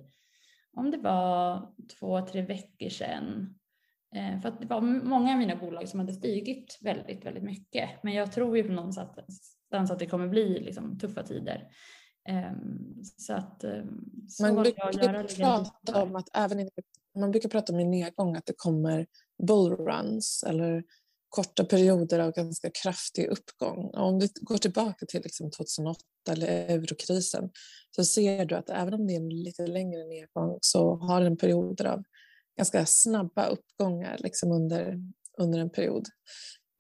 om 0.73 0.91
det 0.91 0.97
var 0.97 1.67
två, 1.99 2.21
tre 2.21 2.41
veckor 2.41 2.89
sedan. 2.89 3.59
Eh, 4.15 4.41
för 4.41 4.49
att 4.49 4.61
det 4.61 4.67
var 4.67 4.81
många 4.81 5.31
av 5.31 5.37
mina 5.37 5.55
bolag 5.55 5.89
som 5.89 5.99
hade 5.99 6.13
stigit 6.13 6.77
väldigt, 6.81 7.25
väldigt 7.25 7.43
mycket. 7.43 7.89
Men 8.03 8.13
jag 8.13 8.31
tror 8.31 8.57
ju 8.57 8.63
på 8.63 8.71
någonstans 8.71 9.91
att 9.91 9.99
det 9.99 10.05
kommer 10.05 10.27
bli 10.27 10.59
liksom 10.59 10.99
tuffa 10.99 11.23
tider. 11.23 11.67
Ehm, 12.29 13.03
så 13.17 13.33
att 13.33 13.63
ehm, 13.63 14.05
så 14.29 14.43
man 14.43 14.55
brukar 14.55 15.35
prata 15.35 16.03
om 16.03 16.15
att 16.15 16.29
även 16.33 16.69
man 17.19 17.31
brukar 17.31 17.49
prata 17.49 17.73
om 17.73 17.79
i 17.79 17.85
nedgång 17.85 18.35
att 18.35 18.45
det 18.45 18.53
kommer 18.57 19.07
bullruns 19.47 20.43
eller 20.47 20.83
korta 21.29 21.65
perioder 21.65 22.19
av 22.19 22.31
ganska 22.31 22.69
kraftig 22.83 23.27
uppgång. 23.27 23.91
Om 23.93 24.19
vi 24.19 24.29
går 24.41 24.57
tillbaka 24.57 25.05
till 25.05 25.21
liksom 25.21 25.51
2008 25.51 25.99
eller 26.29 26.47
eurokrisen 26.47 27.49
så 27.95 28.05
ser 28.05 28.45
du 28.45 28.55
att 28.55 28.69
även 28.69 28.93
om 28.93 29.07
det 29.07 29.13
är 29.13 29.17
en 29.17 29.29
lite 29.29 29.67
längre 29.67 30.03
nedgång 30.05 30.57
så 30.61 30.95
har 30.95 31.21
den 31.21 31.37
perioder 31.37 31.85
av 31.85 32.03
ganska 32.57 32.85
snabba 32.85 33.47
uppgångar 33.47 34.17
liksom 34.19 34.51
under, 34.51 34.99
under 35.37 35.59
en 35.59 35.69
period. 35.69 36.05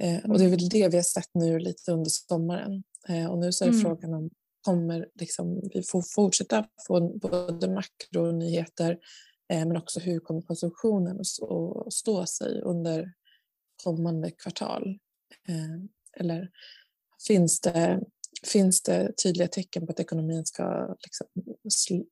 Eh, 0.01 0.31
och 0.31 0.37
det 0.39 0.45
är 0.45 0.49
väl 0.49 0.69
det 0.69 0.87
vi 0.87 0.95
har 0.95 1.03
sett 1.03 1.29
nu 1.33 1.59
lite 1.59 1.91
under 1.91 2.09
sommaren. 2.09 2.83
Eh, 3.09 3.25
och 3.25 3.37
nu 3.37 3.51
så 3.51 3.63
är 3.63 3.69
mm. 3.69 3.81
frågan 3.81 4.13
om 4.13 4.29
kommer 4.65 5.07
liksom, 5.19 5.61
vi 5.73 5.83
får 5.83 6.01
fortsätta 6.15 6.67
få 6.87 7.17
både 7.17 7.69
makronyheter 7.69 8.91
eh, 9.53 9.65
men 9.65 9.77
också 9.77 9.99
hur 9.99 10.19
kommer 10.19 10.41
konsumtionen 10.41 11.19
att 11.19 11.93
stå 11.93 12.25
sig 12.25 12.61
under 12.61 13.13
kommande 13.83 14.31
kvartal? 14.31 14.99
Eh, 15.47 16.21
eller 16.21 16.49
finns 17.27 17.61
det, 17.61 18.01
finns 18.43 18.81
det 18.81 19.13
tydliga 19.23 19.47
tecken 19.47 19.85
på 19.85 19.91
att 19.91 19.99
ekonomin 19.99 20.45
ska 20.45 20.95
liksom 21.03 21.27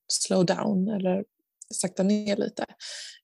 slow 0.07 0.45
down 0.45 0.87
eller 0.87 1.25
sakta 1.73 2.03
ner 2.03 2.37
lite? 2.37 2.65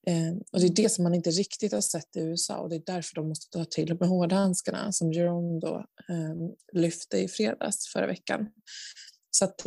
Eh, 0.07 0.37
och 0.51 0.59
det 0.59 0.65
är 0.65 0.75
det 0.75 0.89
som 0.89 1.03
man 1.03 1.13
inte 1.13 1.29
riktigt 1.29 1.73
har 1.73 1.81
sett 1.81 2.15
i 2.15 2.19
USA 2.19 2.57
och 2.57 2.69
det 2.69 2.75
är 2.75 2.83
därför 2.85 3.15
de 3.15 3.27
måste 3.29 3.57
ta 3.57 3.65
till 3.65 3.97
med 3.99 4.09
hårdhandskarna 4.09 4.91
som 4.91 5.13
Jerome 5.13 5.59
då 5.59 5.85
eh, 6.09 6.35
lyfte 6.73 7.17
i 7.17 7.27
fredags 7.27 7.87
förra 7.87 8.07
veckan. 8.07 8.47
Så 9.31 9.45
att, 9.45 9.61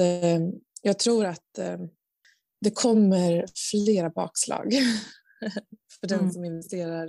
jag 0.82 0.98
tror 0.98 1.26
att 1.26 1.58
det 2.60 2.70
kommer 2.70 3.46
flera 3.70 4.10
bakslag 4.10 4.72
för 6.00 6.08
den 6.08 6.18
mm. 6.18 6.32
som 6.32 6.44
investerar 6.44 7.08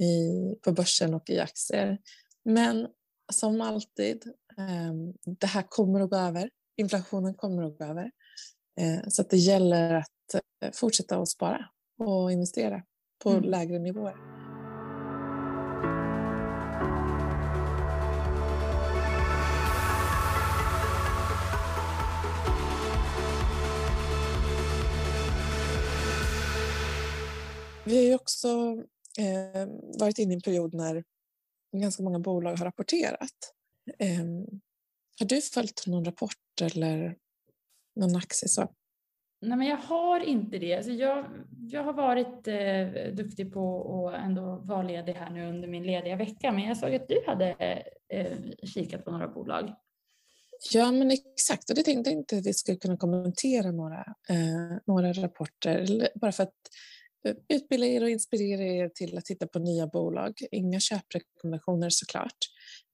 i, 0.00 0.54
på 0.62 0.72
börsen 0.72 1.14
och 1.14 1.30
i 1.30 1.38
aktier. 1.38 1.98
Men 2.44 2.86
som 3.32 3.60
alltid, 3.60 4.22
det 5.40 5.46
här 5.46 5.64
kommer 5.68 6.00
att 6.00 6.10
gå 6.10 6.16
över. 6.16 6.50
Inflationen 6.76 7.34
kommer 7.34 7.62
att 7.62 7.78
gå 7.78 7.84
över. 7.84 8.10
Eh, 8.80 9.08
så 9.08 9.22
att 9.22 9.30
det 9.30 9.36
gäller 9.36 9.94
att 9.94 10.12
fortsätta 10.72 11.18
att 11.18 11.28
spara 11.28 11.68
och 11.98 12.32
investera 12.32 12.82
på 13.22 13.30
mm. 13.30 13.44
lägre 13.44 13.78
nivåer. 13.78 14.34
Vi 27.86 27.96
har 27.96 28.04
ju 28.04 28.14
också 28.14 28.48
eh, 29.18 29.68
varit 29.98 30.18
inne 30.18 30.32
i 30.32 30.34
en 30.34 30.40
period 30.40 30.74
när 30.74 31.04
ganska 31.76 32.02
många 32.02 32.18
bolag 32.18 32.56
har 32.56 32.64
rapporterat. 32.64 33.54
Eh, 33.98 34.24
har 35.18 35.26
du 35.26 35.42
följt 35.42 35.86
någon 35.86 36.04
rapport 36.04 36.60
eller 36.62 37.16
någon 37.96 38.16
aktie? 38.16 38.48
Så? 38.48 38.74
Nej, 39.44 39.58
men 39.58 39.66
jag 39.66 39.76
har 39.76 40.20
inte 40.20 40.58
det. 40.58 40.74
Alltså 40.74 40.92
jag, 40.92 41.26
jag 41.70 41.84
har 41.84 41.92
varit 41.92 42.48
eh, 42.48 43.14
duktig 43.14 43.52
på 43.52 44.08
att 44.08 44.24
ändå 44.24 44.56
vara 44.64 44.82
ledig 44.82 45.12
här 45.12 45.30
nu 45.30 45.48
under 45.48 45.68
min 45.68 45.82
lediga 45.82 46.16
vecka, 46.16 46.52
men 46.52 46.64
jag 46.64 46.76
såg 46.76 46.94
att 46.94 47.08
du 47.08 47.24
hade 47.26 47.50
eh, 48.08 48.38
kikat 48.62 49.04
på 49.04 49.10
några 49.10 49.28
bolag. 49.28 49.74
Ja, 50.72 50.92
men 50.92 51.10
exakt. 51.10 51.70
Och 51.70 51.76
det 51.76 51.82
tänkte 51.82 52.10
jag 52.10 52.18
inte 52.18 52.36
att 52.36 52.46
vi 52.46 52.54
skulle 52.54 52.78
kunna 52.78 52.96
kommentera 52.96 53.70
några, 53.70 54.04
eh, 54.28 54.78
några 54.86 55.12
rapporter, 55.12 56.08
bara 56.14 56.32
för 56.32 56.42
att 56.42 56.54
eh, 57.28 57.34
utbilda 57.48 57.86
er 57.86 58.02
och 58.02 58.10
inspirera 58.10 58.62
er 58.62 58.88
till 58.88 59.18
att 59.18 59.24
titta 59.24 59.46
på 59.46 59.58
nya 59.58 59.86
bolag. 59.86 60.32
Inga 60.50 60.80
köprekommendationer 60.80 61.90
såklart, 61.90 62.38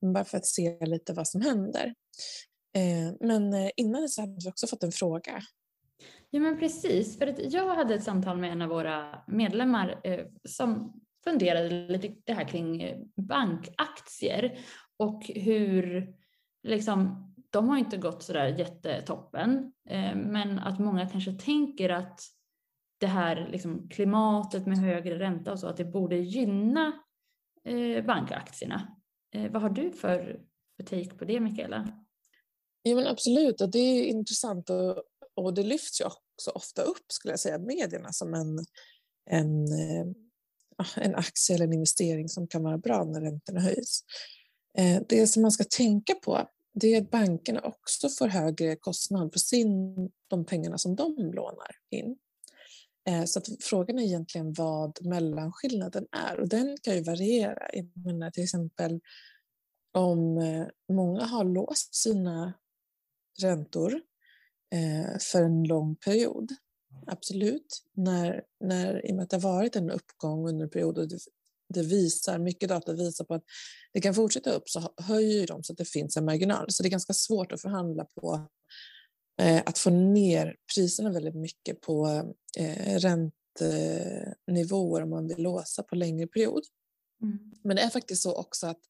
men 0.01 0.13
bara 0.13 0.25
för 0.25 0.39
att 0.39 0.47
se 0.47 0.87
lite 0.87 1.13
vad 1.13 1.29
som 1.29 1.41
händer. 1.41 1.95
Eh, 2.77 3.15
men 3.21 3.55
eh, 3.55 3.71
innan 3.77 3.97
innan 3.97 4.09
så 4.09 4.21
hade 4.21 4.37
vi 4.45 4.51
också 4.51 4.67
fått 4.67 4.83
en 4.83 4.93
fråga. 4.93 5.43
Ja 6.31 6.41
men 6.41 6.59
precis, 6.59 7.19
för 7.19 7.27
att 7.27 7.53
jag 7.53 7.75
hade 7.75 7.95
ett 7.95 8.05
samtal 8.05 8.39
med 8.39 8.53
en 8.53 8.63
av 8.63 8.69
våra 8.69 9.23
medlemmar 9.27 10.01
eh, 10.05 10.27
som 10.45 11.01
funderade 11.25 11.69
lite 11.69 12.15
det 12.25 12.33
här 12.33 12.49
kring 12.49 12.83
eh, 12.83 12.99
bankaktier 13.17 14.59
och 14.97 15.25
hur 15.35 16.15
liksom, 16.63 17.27
de 17.51 17.69
har 17.69 17.79
inte 17.79 17.97
gått 17.97 18.23
sådär 18.23 18.47
jättetoppen, 18.47 19.73
eh, 19.89 20.17
men 20.17 20.59
att 20.59 20.79
många 20.79 21.09
kanske 21.09 21.33
tänker 21.33 21.91
att 21.91 22.21
det 22.99 23.07
här 23.07 23.49
liksom 23.53 23.89
klimatet 23.89 24.67
med 24.67 24.79
högre 24.79 25.19
ränta 25.19 25.53
och 25.53 25.59
så, 25.59 25.67
att 25.67 25.77
det 25.77 25.85
borde 25.85 26.17
gynna 26.17 26.93
eh, 27.65 28.05
bankaktierna. 28.05 28.97
Eh, 29.35 29.51
vad 29.53 29.63
har 29.63 29.71
du 29.71 29.93
för, 29.93 30.41
för 30.77 30.85
take 30.85 31.15
på 31.15 31.25
det, 31.25 31.41
Mikaela? 31.41 31.89
Ja, 32.83 32.97
men 32.97 33.07
absolut, 33.07 33.61
och 33.61 33.71
det 33.71 33.79
är 33.79 34.05
intressant 34.05 34.71
att 34.71 35.05
och 35.45 35.55
det 35.55 35.63
lyfts 35.63 36.01
ju 36.01 36.05
också 36.05 36.51
ofta 36.55 36.83
upp, 36.83 37.13
skulle 37.13 37.33
jag 37.33 37.41
säga, 37.41 37.59
medierna 37.59 38.13
som 38.13 38.35
en, 38.35 38.59
en, 39.31 39.65
eh, 39.73 40.07
en 40.97 41.15
aktie 41.15 41.55
eller 41.55 41.65
en 41.65 41.73
investering 41.73 42.29
som 42.29 42.47
kan 42.47 42.63
vara 42.63 42.79
bra 42.79 43.05
när 43.05 43.21
räntorna 43.21 43.61
höjs. 43.61 44.01
Eh, 44.79 45.03
det 45.09 45.27
som 45.27 45.43
man 45.43 45.53
ska 45.53 45.65
tänka 45.65 46.15
på 46.15 46.49
det 46.75 46.95
är 46.95 47.03
att 47.03 47.11
bankerna 47.11 47.61
också 47.61 48.09
får 48.09 48.29
högre 48.29 48.77
kostnad 48.77 49.33
för 49.33 49.39
sin, 49.39 49.95
de 50.29 50.45
pengarna 50.45 50.79
som 50.79 50.97
de 50.97 51.17
lånar 51.17 51.77
in. 51.91 52.17
Eh, 53.09 53.25
så 53.25 53.39
att 53.39 53.49
frågan 53.61 53.99
är 53.99 54.03
egentligen 54.03 54.53
vad 54.53 55.07
mellanskillnaden 55.07 56.07
är 56.13 56.41
och 56.41 56.49
den 56.49 56.77
kan 56.83 56.95
ju 56.95 57.03
variera. 57.03 57.69
Jag 57.73 57.91
menar 58.07 58.31
till 58.31 58.45
exempel 58.45 59.01
om 59.93 60.35
många 60.93 61.25
har 61.25 61.45
låst 61.45 61.95
sina 61.95 62.53
räntor 63.43 64.01
för 65.21 65.43
en 65.43 65.65
lång 65.65 65.97
period. 65.97 66.51
Absolut, 67.07 67.83
när, 67.97 68.43
när, 68.65 69.07
i 69.07 69.13
och 69.13 69.17
med 69.17 69.23
att 69.23 69.31
det 69.31 69.37
har 69.37 69.53
varit 69.53 69.77
en 69.77 69.91
uppgång 69.91 70.49
under 70.49 70.65
en 70.65 70.71
period 70.71 70.99
och 70.99 71.09
det, 71.09 71.19
det 71.75 71.83
visar, 71.83 72.39
mycket 72.39 72.69
data 72.69 72.93
visar 72.93 73.25
på 73.25 73.35
att 73.35 73.45
det 73.93 74.01
kan 74.01 74.15
fortsätta 74.15 74.53
upp 74.53 74.69
så 74.69 74.93
höjer 74.97 75.47
de 75.47 75.63
så 75.63 75.73
att 75.73 75.79
det 75.79 75.85
finns 75.85 76.17
en 76.17 76.25
marginal. 76.25 76.67
Så 76.69 76.83
det 76.83 76.89
är 76.89 76.91
ganska 76.91 77.13
svårt 77.13 77.53
att 77.53 77.63
förhandla 77.63 78.05
på 78.05 78.49
Eh, 79.41 79.63
att 79.67 79.79
få 79.79 79.91
ner 79.91 80.57
priserna 80.75 81.11
väldigt 81.11 81.35
mycket 81.35 81.81
på 81.81 82.25
eh, 82.59 82.99
räntenivåer 82.99 85.03
om 85.03 85.11
man 85.11 85.29
vill 85.29 85.43
låsa 85.43 85.83
på 85.83 85.95
längre 85.95 86.27
period. 86.27 86.63
Mm. 87.23 87.39
Men 87.65 87.77
det 87.77 87.83
är 87.83 87.91
faktiskt 87.91 88.23
så 88.23 88.35
också 88.35 88.67
att, 88.67 88.81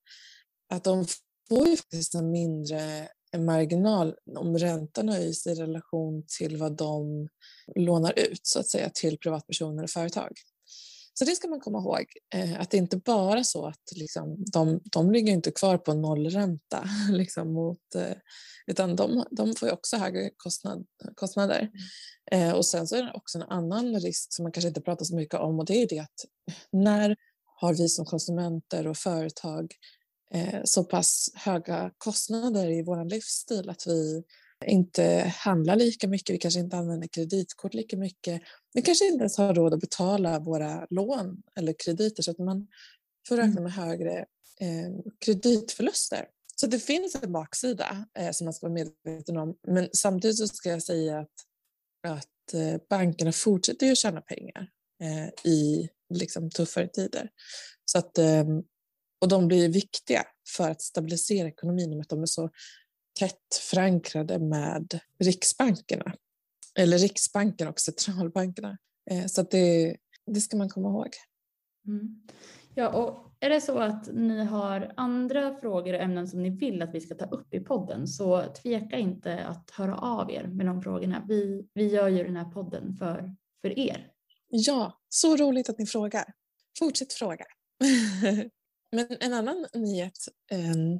att 0.72 0.84
de 0.84 1.06
får 1.48 1.68
ju 1.68 1.76
faktiskt 1.76 2.14
en 2.14 2.30
mindre 2.30 3.08
marginal 3.38 4.14
om 4.36 4.58
räntan 4.58 5.08
höjs 5.08 5.46
i 5.46 5.54
relation 5.54 6.24
till 6.38 6.56
vad 6.56 6.76
de 6.76 7.28
lånar 7.76 8.18
ut 8.18 8.40
så 8.42 8.60
att 8.60 8.68
säga 8.68 8.90
till 8.94 9.18
privatpersoner 9.18 9.82
och 9.82 9.90
företag. 9.90 10.32
Så 11.14 11.24
det 11.24 11.34
ska 11.36 11.48
man 11.48 11.60
komma 11.60 11.78
ihåg, 11.78 12.04
eh, 12.34 12.60
att 12.60 12.70
det 12.70 12.76
inte 12.76 12.96
bara 12.96 13.44
så 13.44 13.66
att 13.66 13.82
liksom, 13.96 14.44
de, 14.52 14.80
de 14.84 15.10
ligger 15.10 15.32
inte 15.32 15.50
kvar 15.50 15.78
på 15.78 15.94
nollränta, 15.94 16.84
liksom, 17.10 17.52
mot, 17.52 17.94
eh, 17.94 18.16
utan 18.66 18.96
de, 18.96 19.24
de 19.30 19.54
får 19.54 19.72
också 19.72 19.96
högre 19.96 20.30
kostnad, 20.36 20.86
kostnader. 21.14 21.70
Eh, 22.32 22.52
och 22.52 22.66
sen 22.66 22.86
så 22.86 22.96
är 22.96 23.02
det 23.02 23.12
också 23.14 23.38
en 23.38 23.44
annan 23.44 24.00
risk 24.00 24.32
som 24.32 24.42
man 24.42 24.52
kanske 24.52 24.68
inte 24.68 24.80
pratar 24.80 25.04
så 25.04 25.14
mycket 25.14 25.40
om 25.40 25.58
och 25.58 25.66
det 25.66 25.82
är 25.82 25.88
det 25.88 25.98
att 25.98 26.24
när 26.72 27.16
har 27.60 27.74
vi 27.74 27.88
som 27.88 28.04
konsumenter 28.04 28.86
och 28.86 28.96
företag 28.96 29.74
eh, 30.34 30.60
så 30.64 30.84
pass 30.84 31.30
höga 31.34 31.90
kostnader 31.98 32.70
i 32.70 32.82
vår 32.82 33.04
livsstil 33.04 33.70
att 33.70 33.86
vi 33.86 34.22
inte 34.66 35.32
handlar 35.36 35.76
lika 35.76 36.08
mycket, 36.08 36.34
vi 36.34 36.38
kanske 36.38 36.60
inte 36.60 36.76
använder 36.76 37.08
kreditkort 37.08 37.74
lika 37.74 37.96
mycket. 37.96 38.42
Vi 38.74 38.82
kanske 38.82 39.06
inte 39.06 39.18
ens 39.18 39.38
har 39.38 39.54
råd 39.54 39.74
att 39.74 39.80
betala 39.80 40.38
våra 40.38 40.86
lån 40.90 41.42
eller 41.56 41.74
krediter 41.84 42.22
så 42.22 42.30
att 42.30 42.38
man 42.38 42.66
får 43.28 43.36
räkna 43.36 43.50
mm. 43.50 43.62
med 43.62 43.72
högre 43.72 44.18
eh, 44.60 45.12
kreditförluster. 45.24 46.26
Så 46.56 46.66
det 46.66 46.78
finns 46.78 47.14
en 47.14 47.32
baksida 47.32 48.06
eh, 48.18 48.30
som 48.30 48.44
man 48.44 48.54
ska 48.54 48.66
vara 48.66 48.74
medveten 48.74 49.36
om. 49.36 49.56
Men 49.68 49.88
samtidigt 49.92 50.38
så 50.38 50.48
ska 50.48 50.68
jag 50.68 50.82
säga 50.82 51.18
att, 51.18 51.34
att 52.06 52.54
eh, 52.54 52.80
bankerna 52.90 53.32
fortsätter 53.32 53.92
att 53.92 53.98
tjäna 53.98 54.20
pengar 54.20 54.68
eh, 55.02 55.50
i 55.52 55.88
liksom, 56.14 56.50
tuffare 56.50 56.88
tider. 56.88 57.30
Så 57.84 57.98
att, 57.98 58.18
eh, 58.18 58.44
och 59.20 59.28
de 59.28 59.48
blir 59.48 59.68
viktiga 59.68 60.24
för 60.56 60.70
att 60.70 60.82
stabilisera 60.82 61.48
ekonomin 61.48 61.90
med 61.90 62.00
att 62.00 62.08
de 62.08 62.22
är 62.22 62.26
så 62.26 62.50
tätt 63.18 63.54
förankrade 63.70 64.38
med 64.38 65.00
riksbankerna. 65.18 66.14
Eller 66.74 66.98
Riksbanken 66.98 67.68
och 67.68 67.80
centralbankerna. 67.80 68.78
Eh, 69.10 69.26
så 69.26 69.42
det, 69.42 69.96
det 70.26 70.40
ska 70.40 70.56
man 70.56 70.68
komma 70.68 70.88
ihåg. 70.88 71.08
Mm. 71.86 72.22
Ja, 72.74 72.88
och 72.88 73.34
är 73.40 73.50
det 73.50 73.60
så 73.60 73.78
att 73.78 74.08
ni 74.12 74.44
har 74.44 74.92
andra 74.96 75.56
frågor 75.56 75.94
och 75.94 76.00
ämnen 76.00 76.28
som 76.28 76.42
ni 76.42 76.50
vill 76.50 76.82
att 76.82 76.94
vi 76.94 77.00
ska 77.00 77.14
ta 77.14 77.24
upp 77.24 77.54
i 77.54 77.60
podden 77.60 78.06
så 78.06 78.44
tveka 78.62 78.98
inte 78.98 79.44
att 79.44 79.70
höra 79.70 79.96
av 79.96 80.30
er 80.30 80.46
med 80.46 80.66
de 80.66 80.82
frågorna. 80.82 81.24
Vi, 81.28 81.68
vi 81.74 81.88
gör 81.88 82.08
ju 82.08 82.24
den 82.24 82.36
här 82.36 82.50
podden 82.50 82.96
för, 82.96 83.36
för 83.60 83.78
er. 83.78 84.08
Ja, 84.48 85.00
så 85.08 85.36
roligt 85.36 85.68
att 85.68 85.78
ni 85.78 85.86
frågar. 85.86 86.24
Fortsätt 86.78 87.12
fråga. 87.12 87.44
Men 88.92 89.06
en 89.20 89.32
annan 89.32 89.66
nyhet. 89.74 90.18
Ehm, 90.50 90.98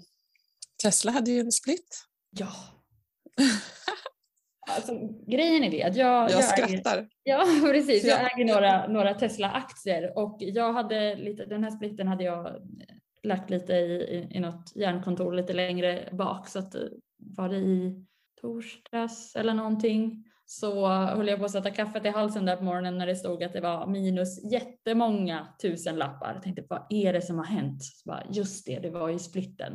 Tesla 0.83 1.13
hade 1.13 1.31
ju 1.31 1.41
en 1.41 1.53
split. 1.53 2.05
Ja. 2.31 2.53
Alltså, 4.71 4.93
grejen 5.27 5.65
är 5.65 5.71
det 5.71 5.83
att 5.83 5.97
jag, 5.97 6.31
jag, 6.31 6.31
jag 6.31 6.45
skrattar. 6.45 6.99
Äger, 6.99 7.09
ja, 7.23 7.47
precis. 7.63 8.05
Jag 8.05 8.21
äger 8.21 8.55
några, 8.55 8.87
några 8.87 9.15
Tesla-aktier 9.15 10.19
och 10.19 10.37
jag 10.41 10.73
hade 10.73 11.17
lite, 11.17 11.45
den 11.45 11.65
här 11.65 11.71
splitten 11.71 12.09
hade 12.09 12.25
jag 12.25 12.69
lagt 13.23 13.51
lite 13.51 13.73
i, 13.73 13.93
i, 13.93 14.37
i 14.37 14.41
något 14.41 14.73
järnkontor 14.77 15.33
lite 15.33 15.53
längre 15.53 16.09
bak 16.13 16.49
så 16.49 16.59
att 16.59 16.75
var 17.19 17.49
det 17.49 17.57
i 17.57 18.05
torsdags 18.41 19.37
eller 19.37 19.55
någonting 19.55 20.30
så 20.53 20.89
höll 20.89 21.29
jag 21.29 21.39
på 21.39 21.45
att 21.45 21.51
sätta 21.51 21.71
kaffet 21.71 22.05
i 22.05 22.09
halsen 22.09 22.45
där 22.45 22.57
på 22.57 22.65
morgonen 22.65 22.99
när 22.99 23.07
det 23.07 23.17
stod 23.17 23.43
att 23.43 23.53
det 23.53 23.61
var 23.61 23.87
minus 23.87 24.53
jättemånga 24.53 25.55
tusen 25.63 25.97
lappar. 25.97 26.35
Jag 26.35 26.43
tänkte 26.43 26.65
vad 26.69 26.87
är 26.91 27.13
det 27.13 27.23
som 27.23 27.39
har 27.39 27.45
hänt? 27.45 27.83
Så 27.83 28.09
bara, 28.09 28.27
just 28.31 28.67
det, 28.67 28.79
det 28.79 28.91
var 28.91 29.09
ju 29.09 29.19
splitten. 29.19 29.73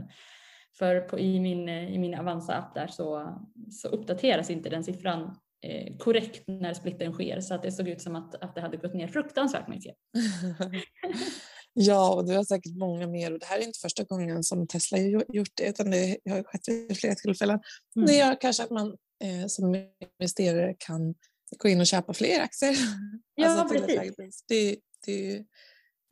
För 0.77 1.01
på, 1.01 1.19
i 1.19 1.39
min, 1.39 1.69
i 1.69 1.97
min 1.97 2.15
Avanza-app 2.15 2.75
där 2.75 2.87
så, 2.87 3.37
så 3.71 3.87
uppdateras 3.87 4.49
inte 4.49 4.69
den 4.69 4.83
siffran 4.83 5.35
eh, 5.61 5.97
korrekt 5.97 6.43
när 6.47 6.73
splitten 6.73 7.13
sker 7.13 7.41
så 7.41 7.53
att 7.53 7.63
det 7.63 7.71
såg 7.71 7.87
ut 7.87 8.01
som 8.01 8.15
att, 8.15 8.35
att 8.35 8.55
det 8.55 8.61
hade 8.61 8.77
gått 8.77 8.93
ner 8.93 9.07
fruktansvärt 9.07 9.67
mycket. 9.67 9.95
ja, 11.73 12.13
och 12.13 12.25
det 12.25 12.35
var 12.35 12.43
säkert 12.43 12.75
många 12.75 13.07
mer 13.07 13.33
och 13.33 13.39
det 13.39 13.45
här 13.45 13.57
är 13.57 13.63
inte 13.63 13.79
första 13.79 14.03
gången 14.03 14.43
som 14.43 14.67
Tesla 14.67 14.97
har 14.97 15.35
gjort 15.35 15.51
det 15.57 15.69
utan 15.69 15.91
det 15.91 16.17
har 16.29 16.43
skett 16.43 16.67
vid 16.67 16.97
flera 16.97 17.15
tillfällen. 17.15 17.59
Mm. 17.95 18.05
Det 18.05 18.17
gör 18.17 18.41
kanske 18.41 18.63
att 18.63 18.71
man 18.71 18.95
som 19.47 19.87
investerare 20.19 20.75
kan 20.79 21.15
gå 21.57 21.69
in 21.69 21.79
och 21.79 21.87
köpa 21.87 22.13
fler 22.13 22.41
aktier. 22.41 22.75
Ja, 23.37 23.49
alltså 23.49 23.75
precis. 23.75 24.43
Det, 24.47 24.77
det, 25.05 25.45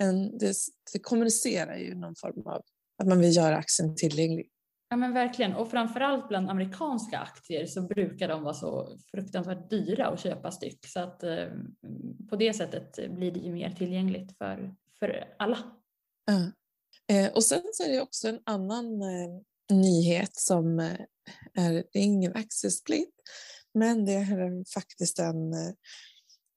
en, 0.03 0.37
det, 0.37 0.55
det 0.93 0.99
kommunicerar 0.99 1.77
ju 1.77 1.95
någon 1.95 2.15
form 2.15 2.47
av 2.47 2.61
att 2.97 3.07
man 3.07 3.19
vill 3.19 3.35
göra 3.35 3.57
aktien 3.57 3.95
tillgänglig. 3.95 4.49
Ja 4.89 4.97
men 4.97 5.13
verkligen 5.13 5.53
och 5.53 5.71
framförallt 5.71 6.27
bland 6.27 6.49
amerikanska 6.49 7.19
aktier 7.19 7.65
så 7.65 7.81
brukar 7.81 8.27
de 8.27 8.43
vara 8.43 8.53
så 8.53 8.97
fruktansvärt 9.11 9.69
dyra 9.69 10.07
att 10.07 10.19
köpa 10.19 10.51
styck 10.51 10.87
så 10.87 10.99
att 10.99 11.23
eh, 11.23 11.47
på 12.29 12.35
det 12.35 12.53
sättet 12.53 13.11
blir 13.11 13.31
det 13.31 13.39
ju 13.39 13.51
mer 13.51 13.71
tillgängligt 13.71 14.37
för, 14.37 14.75
för 14.99 15.35
alla. 15.39 15.57
Ja. 16.25 16.51
Eh, 17.15 17.33
och 17.33 17.43
sen 17.43 17.63
så 17.73 17.83
är 17.83 17.89
det 17.89 18.01
också 18.01 18.27
en 18.27 18.39
annan 18.43 19.01
eh, 19.01 19.41
nyhet 19.81 20.35
som 20.35 20.79
eh, 20.79 20.99
är, 21.53 21.73
det 21.73 21.99
är 21.99 22.03
ingen 22.03 22.35
aktiesplit 22.35 23.13
men 23.73 24.05
det 24.05 24.13
är 24.13 24.73
faktiskt 24.73 25.19
en, 25.19 25.53
eh, 25.53 25.71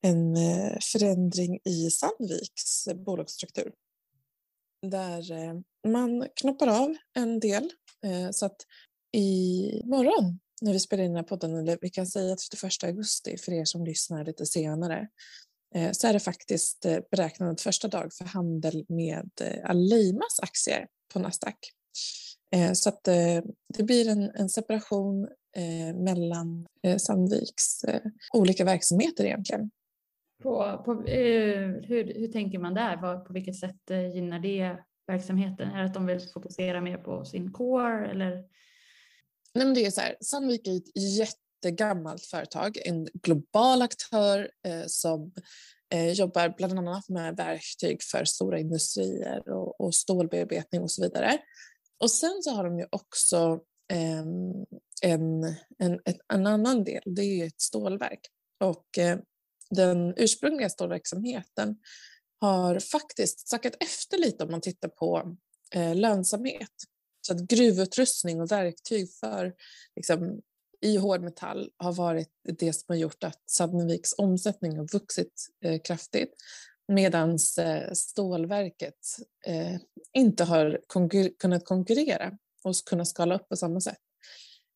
en 0.03 0.37
eh, 0.37 0.79
förändring 0.93 1.61
i 1.65 1.91
Sandviks 1.91 2.89
bolagsstruktur 3.07 3.73
där 4.87 5.23
man 5.89 6.29
knoppar 6.37 6.67
av 6.67 6.97
en 7.15 7.41
del 7.41 7.71
så 8.33 8.47
att 8.47 8.57
i 9.13 9.83
morgon 9.85 10.39
när 10.63 10.73
vi 10.73 10.81
spelar 10.81 11.05
in 11.05 11.11
den 11.11 11.17
här 11.17 11.29
podden, 11.29 11.57
eller 11.57 11.79
vi 11.81 11.91
kan 11.91 12.07
säga 12.07 12.37
31 12.37 12.85
augusti 12.85 13.37
för 13.39 13.53
er 13.53 13.65
som 13.65 13.85
lyssnar 13.85 14.25
lite 14.25 14.47
senare, 14.47 15.09
så 15.93 16.07
är 16.07 16.13
det 16.13 16.21
faktiskt 16.21 16.87
beräknat 17.11 17.61
första 17.61 17.89
dag 17.89 18.15
för 18.15 18.25
handel 18.25 18.85
med 18.89 19.31
Aleimas 19.65 20.41
aktier 20.43 20.87
på 21.13 21.19
Nasdaq. 21.19 21.57
Så 22.75 22.89
att 22.89 23.05
det 23.75 23.83
blir 23.83 24.09
en, 24.09 24.31
en 24.35 24.49
separation 24.49 25.29
mellan 25.95 26.67
Sandviks 26.99 27.85
olika 28.33 28.65
verksamheter 28.65 29.25
egentligen. 29.25 29.71
På, 30.43 30.83
på, 30.85 30.95
hur, 30.95 32.19
hur 32.19 32.33
tänker 32.33 32.59
man 32.59 32.75
där? 32.75 32.97
På 33.25 33.33
vilket 33.33 33.57
sätt 33.57 33.91
gynnar 34.15 34.39
det 34.39 34.77
verksamheten? 35.07 35.71
Är 35.71 35.79
det 35.79 35.85
att 35.85 35.95
de 35.95 36.07
vill 36.07 36.21
fokusera 36.35 36.81
mer 36.81 36.97
på 36.99 37.25
sin 37.25 37.53
core 37.53 38.11
eller? 38.11 38.45
Nej, 39.55 39.65
men 39.65 39.75
det 39.75 39.87
är 39.87 39.91
så 39.91 40.01
här, 40.01 40.17
Sandvik 40.21 40.69
är 40.69 40.77
ett 40.77 40.97
jättegammalt 41.19 42.27
företag, 42.27 42.79
en 42.85 43.09
global 43.23 43.83
aktör 43.83 44.51
eh, 44.67 44.85
som 44.87 45.33
eh, 45.95 46.13
jobbar 46.13 46.55
bland 46.57 46.79
annat 46.79 47.09
med 47.09 47.37
verktyg 47.37 48.03
för 48.03 48.25
stora 48.25 48.59
industrier 48.59 49.49
och, 49.49 49.81
och 49.81 49.95
stålbearbetning 49.95 50.83
och 50.83 50.91
så 50.91 51.03
vidare. 51.03 51.39
Och 51.99 52.11
sen 52.11 52.43
så 52.43 52.51
har 52.51 52.65
de 52.65 52.79
ju 52.79 52.87
också 52.91 53.61
eh, 53.93 54.25
en, 55.03 55.45
en, 55.79 56.01
ett, 56.05 56.19
en 56.33 56.47
annan 56.47 56.85
del, 56.85 57.03
det 57.07 57.23
är 57.23 57.47
ett 57.47 57.61
stålverk. 57.61 58.21
Och 58.61 58.99
eh, 58.99 59.19
den 59.71 60.15
ursprungliga 60.17 60.71
stålverksamheten 60.71 61.77
har 62.41 62.81
faktiskt 62.81 63.49
sackat 63.49 63.75
efter 63.81 64.19
lite 64.19 64.45
om 64.45 64.51
man 64.51 64.61
tittar 64.61 64.89
på 64.89 65.37
eh, 65.75 65.95
lönsamhet. 65.95 66.71
Så 67.27 67.33
att 67.33 67.41
gruvutrustning 67.41 68.41
och 68.41 68.51
verktyg 68.51 69.09
för 69.21 69.55
liksom, 69.97 70.41
i 70.81 70.97
hårdmetall 70.97 71.71
har 71.77 71.93
varit 71.93 72.31
det 72.59 72.73
som 72.73 72.85
har 72.89 72.97
gjort 72.97 73.25
att 73.25 73.43
Sandviks 73.47 74.15
omsättning 74.19 74.77
har 74.77 74.89
vuxit 74.93 75.47
eh, 75.65 75.81
kraftigt 75.81 76.35
medan 76.89 77.39
eh, 77.59 77.93
stålverket 77.93 78.99
eh, 79.47 79.77
inte 80.13 80.45
har 80.45 80.81
konkur 80.87 81.31
kunnat 81.39 81.65
konkurrera 81.65 82.39
och 82.65 82.75
kunna 82.87 83.05
skala 83.05 83.35
upp 83.35 83.49
på 83.49 83.57
samma 83.57 83.81
sätt. 83.81 83.99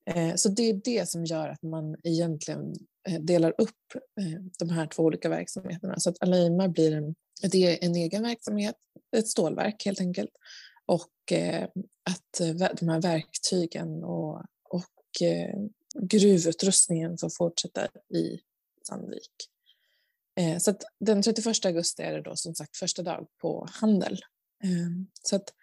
Eh, 0.07 0.35
så 0.35 0.49
det 0.49 0.62
är 0.62 0.81
det 0.85 1.09
som 1.09 1.25
gör 1.25 1.49
att 1.49 1.62
man 1.62 1.96
egentligen 2.05 2.75
eh, 3.09 3.20
delar 3.20 3.55
upp 3.59 3.94
eh, 4.20 4.40
de 4.59 4.70
här 4.70 4.87
två 4.87 5.03
olika 5.03 5.29
verksamheterna 5.29 6.01
så 6.01 6.11
att 6.11 6.23
Alaima 6.23 6.68
blir 6.68 6.94
en 6.94 7.14
det 7.42 7.66
är 7.66 7.70
e-, 7.70 7.79
en 7.81 7.94
egen 7.94 8.23
verksamhet, 8.23 8.77
ett 9.16 9.29
stålverk 9.29 9.85
helt 9.85 10.01
enkelt. 10.01 10.31
Och 10.87 11.33
eh, 11.33 11.68
att 12.11 12.40
de 12.79 12.88
här 12.88 13.03
verktygen 13.03 14.05
och, 14.05 14.42
och 14.64 15.23
gruvutrustningen 16.03 17.18
får 17.18 17.31
fortsätta 17.31 17.87
i 18.14 18.40
Sandvik. 18.88 19.31
Eh, 20.40 20.59
så 20.59 20.70
att 20.70 20.83
den 21.00 21.22
31 21.22 21.66
augusti 21.66 22.03
är 22.03 22.12
det 22.12 22.22
då 22.22 22.37
som 22.37 22.55
sagt 22.55 22.76
första 22.76 23.03
dag 23.03 23.26
på 23.40 23.66
handel. 23.70 24.12
Eh, 24.64 24.70
så 25.22 25.37
att 25.37 25.55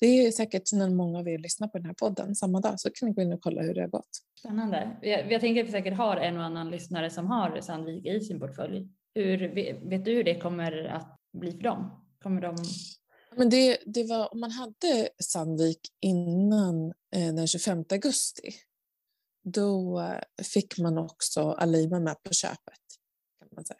det 0.00 0.06
är 0.06 0.30
säkert 0.30 0.72
när 0.72 0.90
många 0.90 1.18
av 1.18 1.28
er 1.28 1.38
lyssnar 1.38 1.68
på 1.68 1.78
den 1.78 1.86
här 1.86 1.94
podden 1.94 2.34
samma 2.34 2.60
dag 2.60 2.80
så 2.80 2.90
kan 2.90 3.08
ni 3.08 3.14
gå 3.14 3.22
in 3.22 3.32
och 3.32 3.42
kolla 3.42 3.62
hur 3.62 3.74
det 3.74 3.80
har 3.80 3.88
gått. 3.88 4.08
Spännande. 4.38 4.96
Jag, 5.02 5.32
jag 5.32 5.40
tänker 5.40 5.60
att 5.60 5.68
vi 5.68 5.72
säkert 5.72 5.96
har 5.96 6.16
en 6.16 6.36
och 6.36 6.44
annan 6.44 6.70
lyssnare 6.70 7.10
som 7.10 7.26
har 7.26 7.60
Sandvik 7.60 8.06
i 8.06 8.20
sin 8.20 8.40
portfölj. 8.40 8.88
Hur, 9.14 9.54
vet 9.90 10.04
du 10.04 10.12
hur 10.12 10.24
det 10.24 10.40
kommer 10.40 10.84
att 10.84 11.20
bli 11.32 11.52
för 11.52 11.58
dem? 11.58 12.04
Kommer 12.22 12.40
de... 12.40 12.56
Men 13.36 13.50
det, 13.50 13.78
det 13.86 14.04
var, 14.04 14.32
om 14.32 14.40
man 14.40 14.50
hade 14.50 15.08
Sandvik 15.22 15.80
innan 16.00 16.86
eh, 16.86 17.34
den 17.34 17.46
25 17.46 17.84
augusti, 17.90 18.50
då 19.44 20.00
eh, 20.00 20.44
fick 20.44 20.78
man 20.78 20.98
också 20.98 21.40
Alima 21.40 22.00
med 22.00 22.22
på 22.22 22.32
köpet. 22.32 22.80
Kan 23.40 23.48
man 23.52 23.64
säga. 23.64 23.78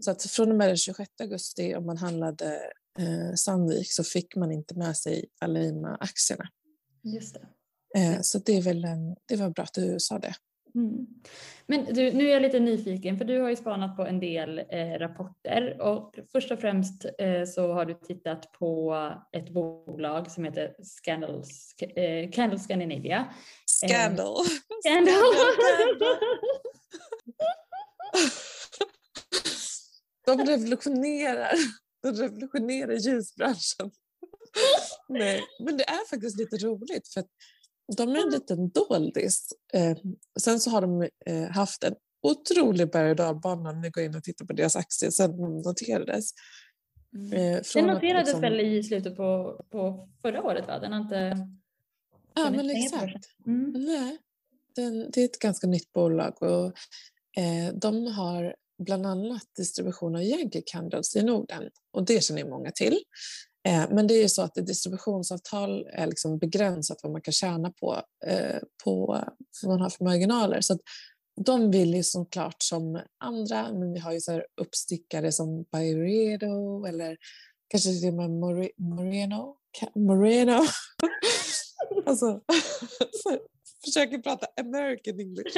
Så 0.00 0.10
att 0.10 0.22
från 0.22 0.50
och 0.50 0.56
med 0.56 0.68
den 0.68 0.76
26 0.76 1.10
augusti 1.20 1.74
om 1.74 1.86
man 1.86 1.96
handlade 1.96 2.72
eh, 2.98 3.34
Sandvik 3.36 3.92
så 3.92 4.04
fick 4.04 4.36
man 4.36 4.52
inte 4.52 4.78
med 4.78 4.96
sig 4.96 5.24
Alima-aktierna. 5.40 6.48
Just 7.02 7.34
det. 7.34 7.48
Eh, 8.00 8.20
så 8.20 8.38
det, 8.38 8.56
är 8.56 8.62
väl 8.62 8.84
en, 8.84 9.16
det 9.28 9.36
var 9.36 9.50
bra 9.50 9.64
att 9.64 9.74
du 9.74 9.96
sa 10.00 10.18
det. 10.18 10.34
Mm. 10.74 11.06
Men 11.66 11.84
du, 11.84 12.12
nu 12.12 12.28
är 12.28 12.32
jag 12.32 12.42
lite 12.42 12.60
nyfiken 12.60 13.18
för 13.18 13.24
du 13.24 13.40
har 13.40 13.50
ju 13.50 13.56
spanat 13.56 13.96
på 13.96 14.06
en 14.06 14.20
del 14.20 14.58
eh, 14.58 14.98
rapporter 14.98 15.80
och 15.80 16.18
först 16.32 16.50
och 16.50 16.60
främst 16.60 17.04
eh, 17.18 17.44
så 17.44 17.72
har 17.72 17.84
du 17.84 17.94
tittat 17.94 18.52
på 18.52 18.96
ett 19.32 19.50
bolag 19.50 20.30
som 20.30 20.44
heter 20.44 20.74
Scandals, 20.82 21.74
eh, 21.96 22.30
Candle 22.30 22.58
Scandinavia. 22.58 23.34
Scandal. 23.66 24.44
Scandal. 24.84 25.14
De 30.26 30.44
revolutionerar, 30.44 31.52
de 32.02 32.12
revolutionerar 32.14 32.92
ljusbranschen. 32.92 33.90
Nej, 35.08 35.42
men 35.64 35.76
det 35.76 35.84
är 35.84 36.08
faktiskt 36.10 36.38
lite 36.38 36.56
roligt 36.56 37.08
för 37.08 37.20
att 37.20 37.30
de 37.96 38.08
är 38.08 38.26
en 38.26 38.30
liten 38.30 38.70
doldis. 38.70 39.48
Eh, 39.72 39.96
sen 40.40 40.60
så 40.60 40.70
har 40.70 40.80
de 40.80 41.08
eh, 41.26 41.48
haft 41.50 41.84
en 41.84 41.94
otrolig 42.22 42.90
berg 42.90 43.10
och 43.10 43.16
dalbana 43.16 43.70
om 43.70 43.80
ni 43.80 43.90
går 43.90 44.04
in 44.04 44.16
och 44.16 44.22
tittar 44.22 44.46
på 44.46 44.52
deras 44.52 44.76
aktier 44.76 45.10
sen 45.10 45.36
de 45.36 45.58
noterades. 45.58 46.30
Mm. 47.14 47.32
Eh, 47.32 47.62
Den 47.74 47.86
noterades 47.86 48.26
liksom... 48.26 48.40
väl 48.40 48.60
i 48.60 48.82
slutet 48.82 49.16
på, 49.16 49.60
på 49.70 50.08
förra 50.22 50.42
året? 50.42 50.66
Va? 50.66 50.78
Den 50.78 50.92
har 50.92 51.00
inte... 51.00 51.48
Ja, 52.34 52.50
men 52.50 52.70
exakt. 52.70 53.26
Mm. 53.46 53.72
Nej, 53.72 54.18
den, 54.76 55.10
det 55.10 55.20
är 55.20 55.24
ett 55.24 55.38
ganska 55.38 55.66
nytt 55.66 55.92
bolag 55.92 56.42
och 56.42 56.66
eh, 57.42 57.74
de 57.74 58.06
har 58.06 58.56
bland 58.78 59.06
annat 59.06 59.42
distribution 59.56 60.16
av 60.16 60.22
Yankee 60.22 60.62
Candles 60.66 61.16
i 61.16 61.22
Norden 61.22 61.70
och 61.92 62.04
det 62.04 62.24
känner 62.24 62.44
många 62.44 62.70
till. 62.70 62.98
Eh, 63.68 63.84
men 63.90 64.06
det 64.06 64.14
är 64.14 64.22
ju 64.22 64.28
så 64.28 64.42
att 64.42 64.54
distributionsavtal 64.54 65.86
är 65.92 66.06
liksom 66.06 66.38
begränsat 66.38 66.98
vad 67.02 67.12
man 67.12 67.22
kan 67.22 67.32
tjäna 67.32 67.70
på, 67.70 68.02
eh, 68.26 68.58
på 68.84 69.24
vad 69.62 69.72
man 69.72 69.80
har 69.80 69.90
för 69.90 70.04
marginaler. 70.04 70.60
Så 70.60 70.78
de 71.40 71.70
vill 71.70 71.94
ju 71.94 72.02
såklart 72.02 72.62
som 72.62 73.00
andra, 73.24 73.72
men 73.72 73.92
vi 73.92 73.98
har 73.98 74.12
ju 74.12 74.20
så 74.20 74.42
uppstickare 74.60 75.32
som 75.32 75.62
Byredo 75.72 76.86
eller 76.86 77.16
kanske 77.68 77.90
till 77.90 78.08
och 78.08 78.14
med 78.14 78.30
Moreno. 78.30 79.56
Moreno. 79.94 80.62
alltså, 82.06 82.40
försöker 83.84 84.18
prata 84.18 84.46
American 84.60 85.20
English. 85.20 85.56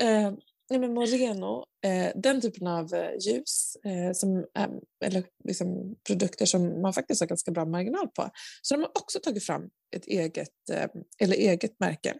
nej 0.70 0.80
men 0.80 0.94
Moreno, 0.94 1.64
eh, 1.84 2.12
den 2.14 2.40
typen 2.40 2.66
av 2.66 2.94
eh, 2.94 3.10
ljus 3.20 3.76
eh, 3.84 4.12
som, 4.12 4.36
ehm, 4.54 4.80
eller 5.04 5.24
liksom 5.44 5.96
produkter 6.06 6.46
som 6.46 6.82
man 6.82 6.92
faktiskt 6.92 7.20
har 7.20 7.26
ganska 7.26 7.50
bra 7.50 7.64
marginal 7.64 8.08
på. 8.08 8.30
Så 8.62 8.74
de 8.74 8.80
har 8.80 8.90
också 8.94 9.20
tagit 9.20 9.46
fram 9.46 9.70
ett 9.96 10.06
eget, 10.06 10.70
eh, 10.72 10.90
eller 11.18 11.36
eget 11.36 11.80
märke 11.80 12.14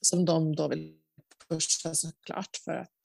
som 0.00 0.24
de 0.24 0.56
då 0.56 0.68
vill 0.68 0.94
pusha 1.48 1.94
såklart 1.94 2.56
för 2.64 2.72
att 2.72 3.00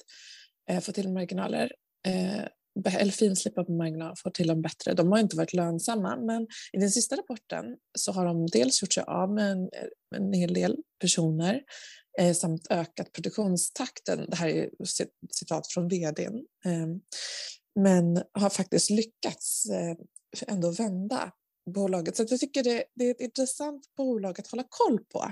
eh, 0.70 0.80
få 0.80 0.92
till 0.92 1.10
marginaler. 1.10 1.72
Eh, 2.08 2.46
eller 2.86 3.12
finslipa 3.12 3.64
på 3.64 3.72
marginal, 3.72 4.16
få 4.18 4.30
till 4.30 4.48
dem 4.48 4.62
bättre. 4.62 4.94
De 4.94 5.12
har 5.12 5.20
inte 5.20 5.38
varit 5.38 5.54
lönsamma, 5.54 6.18
men 6.18 6.48
i 6.74 6.78
den 6.78 6.92
sista 6.92 7.16
rapporten 7.16 7.66
så 7.98 8.12
har 8.12 8.26
de 8.26 8.48
dels 8.48 8.82
gjort 8.82 8.94
sig 8.94 9.04
av 9.08 9.34
med 9.34 9.52
en, 9.52 9.62
eh, 9.62 10.18
en 10.18 10.34
hel 10.34 10.54
del 10.54 10.78
personer 11.02 11.62
eh, 12.20 12.34
samt 12.34 12.68
ökat 12.70 13.12
produktionstakten. 13.12 14.26
Det 14.30 14.36
här 14.36 14.48
är 14.48 14.70
citat 15.32 15.68
från 15.68 15.88
vdn. 15.88 16.46
Eh, 16.66 16.88
men 17.80 18.24
har 18.34 18.50
faktiskt 18.50 18.90
lyckats 18.90 19.66
eh, 19.70 19.96
ändå 20.48 20.72
vända 20.72 21.32
bolaget. 21.74 22.18
Så 22.18 22.26
jag 22.30 22.40
tycker 22.40 22.64
det, 22.64 22.84
det, 22.96 23.06
är 23.06 23.12
ett 23.12 23.22
intressant 23.22 23.84
bolag 23.98 24.40
att 24.40 24.48
hålla 24.48 24.64
koll 24.70 25.00
på. 25.00 25.32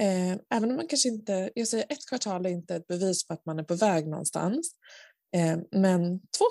Eh, 0.00 0.32
även 0.50 0.70
om 0.70 0.76
man 0.76 0.88
kanske 0.88 1.08
inte, 1.08 1.50
jag 1.54 1.68
säger 1.68 1.86
ett 1.88 2.08
kvartal 2.08 2.46
är 2.46 2.50
inte 2.50 2.74
ett 2.74 2.86
bevis 2.86 3.26
på 3.26 3.34
att 3.34 3.46
man 3.46 3.58
är 3.58 3.64
på 3.64 3.74
väg 3.74 4.08
någonstans. 4.08 4.70
Eh, 5.36 5.58
men 5.70 6.20
två 6.20 6.44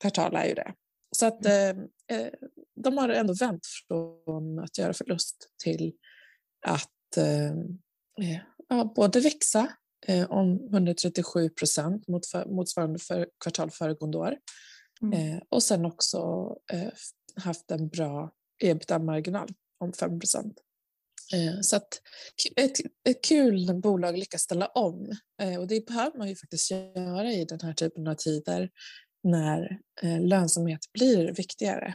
kvartal 0.00 0.36
är 0.36 0.44
ju 0.44 0.54
det. 0.54 0.74
Så 1.16 1.26
att 1.26 1.46
mm. 1.46 1.78
eh, 2.10 2.18
eh, 2.18 2.32
de 2.76 2.98
har 2.98 3.08
ändå 3.08 3.34
vänt 3.34 3.66
från 3.88 4.58
att 4.58 4.78
göra 4.78 4.92
förlust 4.92 5.36
till 5.64 5.92
att 6.66 6.90
ja, 8.70 8.92
både 8.96 9.20
växa 9.20 9.68
eh, 10.06 10.30
om 10.30 10.68
137 10.72 11.48
procent 11.48 12.08
mot 12.08 12.26
för, 12.26 12.44
motsvarande 12.44 12.98
för, 12.98 13.28
kvartal 13.44 13.70
föregående 13.70 14.18
år 14.18 14.36
mm. 15.02 15.34
eh, 15.34 15.42
och 15.48 15.62
sen 15.62 15.84
också 15.84 16.18
eh, 16.72 16.88
haft 17.36 17.70
en 17.70 17.88
bra 17.88 18.30
ebitda-marginal 18.62 19.48
om 19.78 19.92
5 19.92 20.20
procent. 20.20 20.60
Eh, 21.34 21.60
så 21.60 21.76
att 21.76 22.00
ett, 22.56 22.78
ett 23.08 23.24
kul 23.24 23.74
bolag 23.74 24.18
lyckas 24.18 24.42
ställa 24.42 24.66
om 24.66 25.12
eh, 25.42 25.60
och 25.60 25.66
det 25.66 25.86
behöver 25.86 26.18
man 26.18 26.28
ju 26.28 26.36
faktiskt 26.36 26.70
göra 26.70 27.32
i 27.32 27.44
den 27.44 27.60
här 27.60 27.72
typen 27.72 28.08
av 28.08 28.14
tider 28.14 28.70
när 29.22 29.78
eh, 30.02 30.20
lönsamhet 30.20 30.80
blir 30.92 31.32
viktigare. 31.32 31.94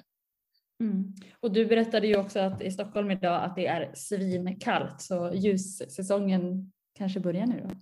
Mm. 0.84 1.14
Och 1.40 1.52
du 1.52 1.66
berättade 1.66 2.08
ju 2.08 2.18
också 2.18 2.40
att 2.40 2.62
i 2.62 2.72
Stockholm 2.72 3.12
idag 3.12 3.44
att 3.44 3.56
det 3.56 3.68
är 3.68 3.92
svinkallt 3.96 5.02
så 5.02 5.32
ljussäsongen 5.34 6.72
kanske 6.98 7.20
börjar 7.20 7.46
nu 7.46 7.68
då? 7.70 7.76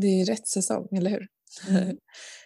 Det 0.00 0.06
är 0.06 0.24
rätt 0.24 0.48
säsong, 0.48 0.88
eller 0.92 1.10
hur? 1.10 1.28
Mm. 1.68 1.96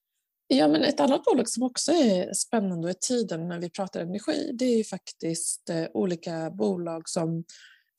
ja, 0.47 0.69
men 0.69 0.83
ett 0.83 1.01
annat 1.01 1.25
bolag 1.25 1.49
som 1.49 1.63
också 1.63 1.93
är 1.93 2.33
spännande 2.33 2.91
i 2.91 2.95
tiden 2.95 3.49
när 3.49 3.61
vi 3.61 3.71
pratar 3.71 4.01
energi, 4.01 4.51
det 4.59 4.65
är 4.65 4.77
ju 4.77 4.85
faktiskt 4.85 5.71
eh, 5.71 5.87
olika 5.95 6.51
bolag 6.51 7.09
som 7.09 7.45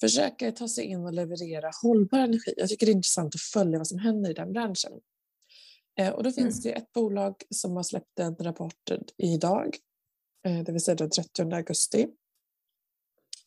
försöker 0.02 0.52
ta 0.52 0.68
sig 0.68 0.84
in 0.84 1.06
och 1.06 1.14
leverera 1.14 1.72
hållbar 1.84 2.20
energi. 2.20 2.54
Jag 2.58 2.70
tycker 2.70 2.86
det 2.86 2.92
är 2.92 2.96
intressant 2.96 3.36
att 3.36 3.42
följa 3.42 3.78
vad 3.78 3.88
som 3.88 4.00
händer 4.00 4.30
i 4.30 4.34
den 4.34 4.54
branschen. 4.54 4.92
Eh, 6.00 6.10
och 6.10 6.24
då 6.24 6.32
finns 6.32 6.66
mm. 6.66 6.74
det 6.74 6.82
ett 6.82 6.92
bolag 6.94 7.36
som 7.50 7.76
har 7.76 7.84
släppt 7.84 8.20
en 8.20 8.36
rapport 8.36 8.92
idag 9.18 9.78
Eh, 10.46 10.64
det 10.64 10.72
vill 10.72 10.82
säga 10.82 10.96
den 10.96 11.10
30 11.10 11.56
augusti. 11.56 12.08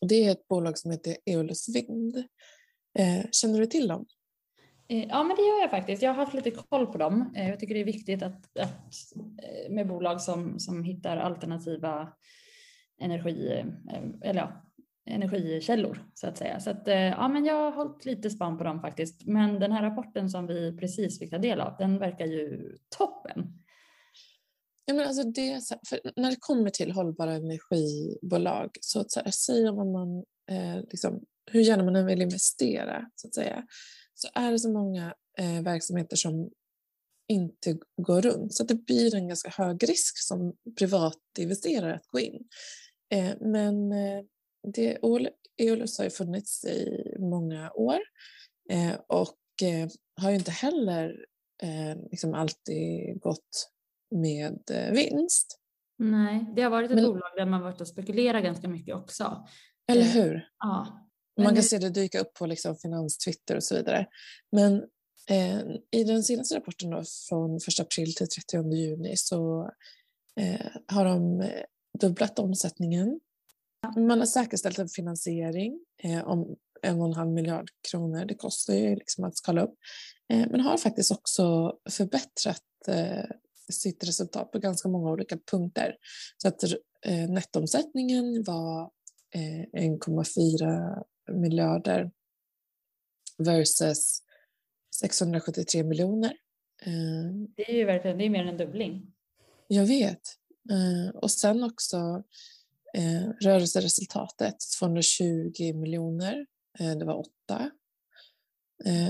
Och 0.01 0.07
det 0.07 0.15
är 0.15 0.31
ett 0.31 0.47
bolag 0.47 0.77
som 0.77 0.91
heter 0.91 1.17
Eolus 1.25 1.75
Vind. 1.75 2.17
Eh, 2.99 3.25
känner 3.31 3.59
du 3.59 3.65
till 3.65 3.87
dem? 3.87 4.05
Eh, 4.87 5.07
ja, 5.07 5.23
men 5.23 5.35
det 5.35 5.41
gör 5.41 5.61
jag 5.61 5.69
faktiskt. 5.69 6.01
Jag 6.01 6.09
har 6.09 6.25
haft 6.25 6.33
lite 6.33 6.51
koll 6.51 6.87
på 6.87 6.97
dem. 6.97 7.33
Jag 7.35 7.59
tycker 7.59 7.73
det 7.73 7.81
är 7.81 7.85
viktigt 7.85 8.23
att, 8.23 8.57
att 8.59 8.93
med 9.69 9.87
bolag 9.87 10.21
som, 10.21 10.59
som 10.59 10.83
hittar 10.83 11.17
alternativa 11.17 12.13
energi, 13.01 13.65
eller 14.21 14.41
ja, 14.41 14.65
energikällor 15.05 16.05
så 16.13 16.27
att 16.27 16.37
säga. 16.37 16.59
Så 16.59 16.69
att, 16.69 16.81
ja, 16.85 17.27
men 17.27 17.45
jag 17.45 17.55
har 17.55 17.71
hållit 17.71 18.05
lite 18.05 18.29
spann 18.29 18.57
på 18.57 18.63
dem 18.63 18.81
faktiskt. 18.81 19.25
Men 19.25 19.59
den 19.59 19.71
här 19.71 19.83
rapporten 19.83 20.29
som 20.29 20.47
vi 20.47 20.77
precis 20.77 21.19
fick 21.19 21.31
ta 21.31 21.37
del 21.37 21.59
av, 21.59 21.75
den 21.77 21.99
verkar 21.99 22.25
ju 22.25 22.75
toppen. 22.97 23.58
Ja, 24.89 24.95
men 24.95 25.07
alltså 25.07 25.23
det, 25.23 25.61
när 26.15 26.29
det 26.29 26.37
kommer 26.39 26.69
till 26.69 26.91
hållbara 26.91 27.33
energibolag, 27.33 28.69
så, 28.81 29.05
så 29.07 29.19
här, 29.19 29.31
säger 29.31 29.71
man, 29.71 29.91
man 29.91 30.17
eh, 30.51 30.81
liksom, 30.91 31.23
hur 31.51 31.61
gärna 31.61 31.83
man 31.83 31.95
än 31.95 32.05
vill 32.05 32.21
investera, 32.21 33.09
så 33.15 33.27
att 33.27 33.35
säga, 33.35 33.63
så 34.13 34.27
är 34.33 34.51
det 34.51 34.59
så 34.59 34.71
många 34.71 35.13
eh, 35.37 35.61
verksamheter 35.61 36.15
som 36.15 36.49
inte 37.27 37.77
går 38.01 38.21
runt. 38.21 38.53
Så 38.53 38.63
det 38.63 38.75
blir 38.75 39.15
en 39.15 39.27
ganska 39.27 39.49
hög 39.49 39.89
risk 39.89 40.17
som 40.17 40.53
privatinvesterare 40.79 41.95
att 41.95 42.07
gå 42.07 42.19
in. 42.19 42.47
Eh, 43.13 43.33
men 43.41 43.91
eh, 43.91 44.23
det, 44.73 44.97
Eolus 45.57 45.97
har 45.97 46.05
ju 46.05 46.11
funnits 46.11 46.65
i 46.65 47.03
många 47.19 47.71
år 47.71 47.99
eh, 48.69 48.95
och 49.07 49.63
eh, 49.63 49.89
har 50.21 50.29
ju 50.29 50.35
inte 50.35 50.51
heller 50.51 51.25
eh, 51.63 51.95
liksom 52.11 52.33
alltid 52.33 53.19
gått 53.21 53.69
med 54.11 54.59
eh, 54.71 54.91
vinst. 54.91 55.59
Nej, 55.97 56.45
det 56.55 56.61
har 56.61 56.69
varit 56.69 56.91
ett 56.91 56.95
Men, 56.95 57.05
bolag 57.05 57.31
där 57.37 57.45
man 57.45 57.61
varit 57.61 57.81
och 57.81 57.87
spekulerat 57.87 58.43
ganska 58.43 58.67
mycket 58.67 58.95
också. 58.95 59.47
Eller 59.87 60.01
eh, 60.01 60.07
hur? 60.07 60.47
Ja. 60.59 61.05
Man 61.37 61.45
kan 61.45 61.55
nu... 61.55 61.61
se 61.61 61.77
det 61.77 61.89
dyka 61.89 62.19
upp 62.19 62.33
på 62.33 62.45
liksom 62.45 62.75
finanstwitter 62.75 63.55
och 63.55 63.63
så 63.63 63.75
vidare. 63.75 64.07
Men 64.51 64.75
eh, 65.29 65.59
i 65.91 66.03
den 66.03 66.23
senaste 66.23 66.55
rapporten 66.55 66.89
då, 66.89 67.03
från 67.29 67.55
1 67.55 67.61
april 67.79 68.15
till 68.15 68.27
30 68.27 68.73
juni 68.73 69.17
så 69.17 69.71
eh, 70.39 70.67
har 70.87 71.05
de 71.05 71.41
eh, 71.41 71.63
dubblat 71.99 72.39
omsättningen. 72.39 73.19
Man 73.97 74.19
har 74.19 74.25
säkerställt 74.25 74.79
en 74.79 74.89
finansiering 74.89 75.79
eh, 76.03 76.27
om 76.27 76.55
en 76.81 77.01
och 77.01 77.07
en 77.07 77.13
halv 77.13 77.31
miljard 77.31 77.69
kronor. 77.91 78.25
Det 78.25 78.35
kostar 78.35 78.73
ju 78.73 78.95
liksom 78.95 79.23
att 79.23 79.37
skala 79.37 79.61
upp. 79.61 79.75
Men 80.29 80.59
har 80.59 80.77
faktiskt 80.77 81.11
också 81.11 81.73
förbättrat 81.89 82.63
sitt 83.73 84.03
resultat 84.03 84.51
på 84.51 84.59
ganska 84.59 84.89
många 84.89 85.11
olika 85.11 85.37
punkter. 85.51 85.95
Så 86.37 86.47
att 86.47 86.63
eh, 87.05 87.29
nettomsättningen 87.29 88.43
var 88.43 88.91
eh, 89.35 89.81
1,4 89.81 91.03
miljarder 91.31 92.11
versus 93.37 94.21
673 94.99 95.83
miljoner. 95.83 96.33
Eh, 96.81 97.47
det 97.55 97.71
är 97.71 97.75
ju 97.75 97.85
verkligen 97.85 98.17
det 98.17 98.25
är 98.25 98.29
mer 98.29 98.41
än 98.41 98.47
en 98.47 98.57
dubbling. 98.57 99.13
Jag 99.67 99.85
vet. 99.85 100.21
Eh, 100.71 101.15
och 101.15 101.31
sen 101.31 101.63
också 101.63 102.23
eh, 102.93 103.29
rörelseresultatet, 103.41 104.55
220 104.79 105.73
miljoner. 105.75 106.45
Eh, 106.79 106.97
det 106.97 107.05
var 107.05 107.19
åtta. 107.19 107.71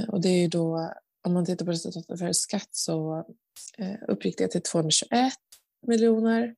Och 0.07 0.21
det 0.21 0.29
är 0.29 0.49
då, 0.49 0.93
om 1.23 1.33
man 1.33 1.45
tittar 1.45 1.65
på 1.65 1.71
resultatet 1.71 2.19
för 2.19 2.31
skatt 2.33 2.69
så 2.71 3.25
eh, 3.77 3.95
uppgick 4.07 4.37
det 4.37 4.47
till 4.47 4.61
221 4.61 5.33
miljoner, 5.87 6.55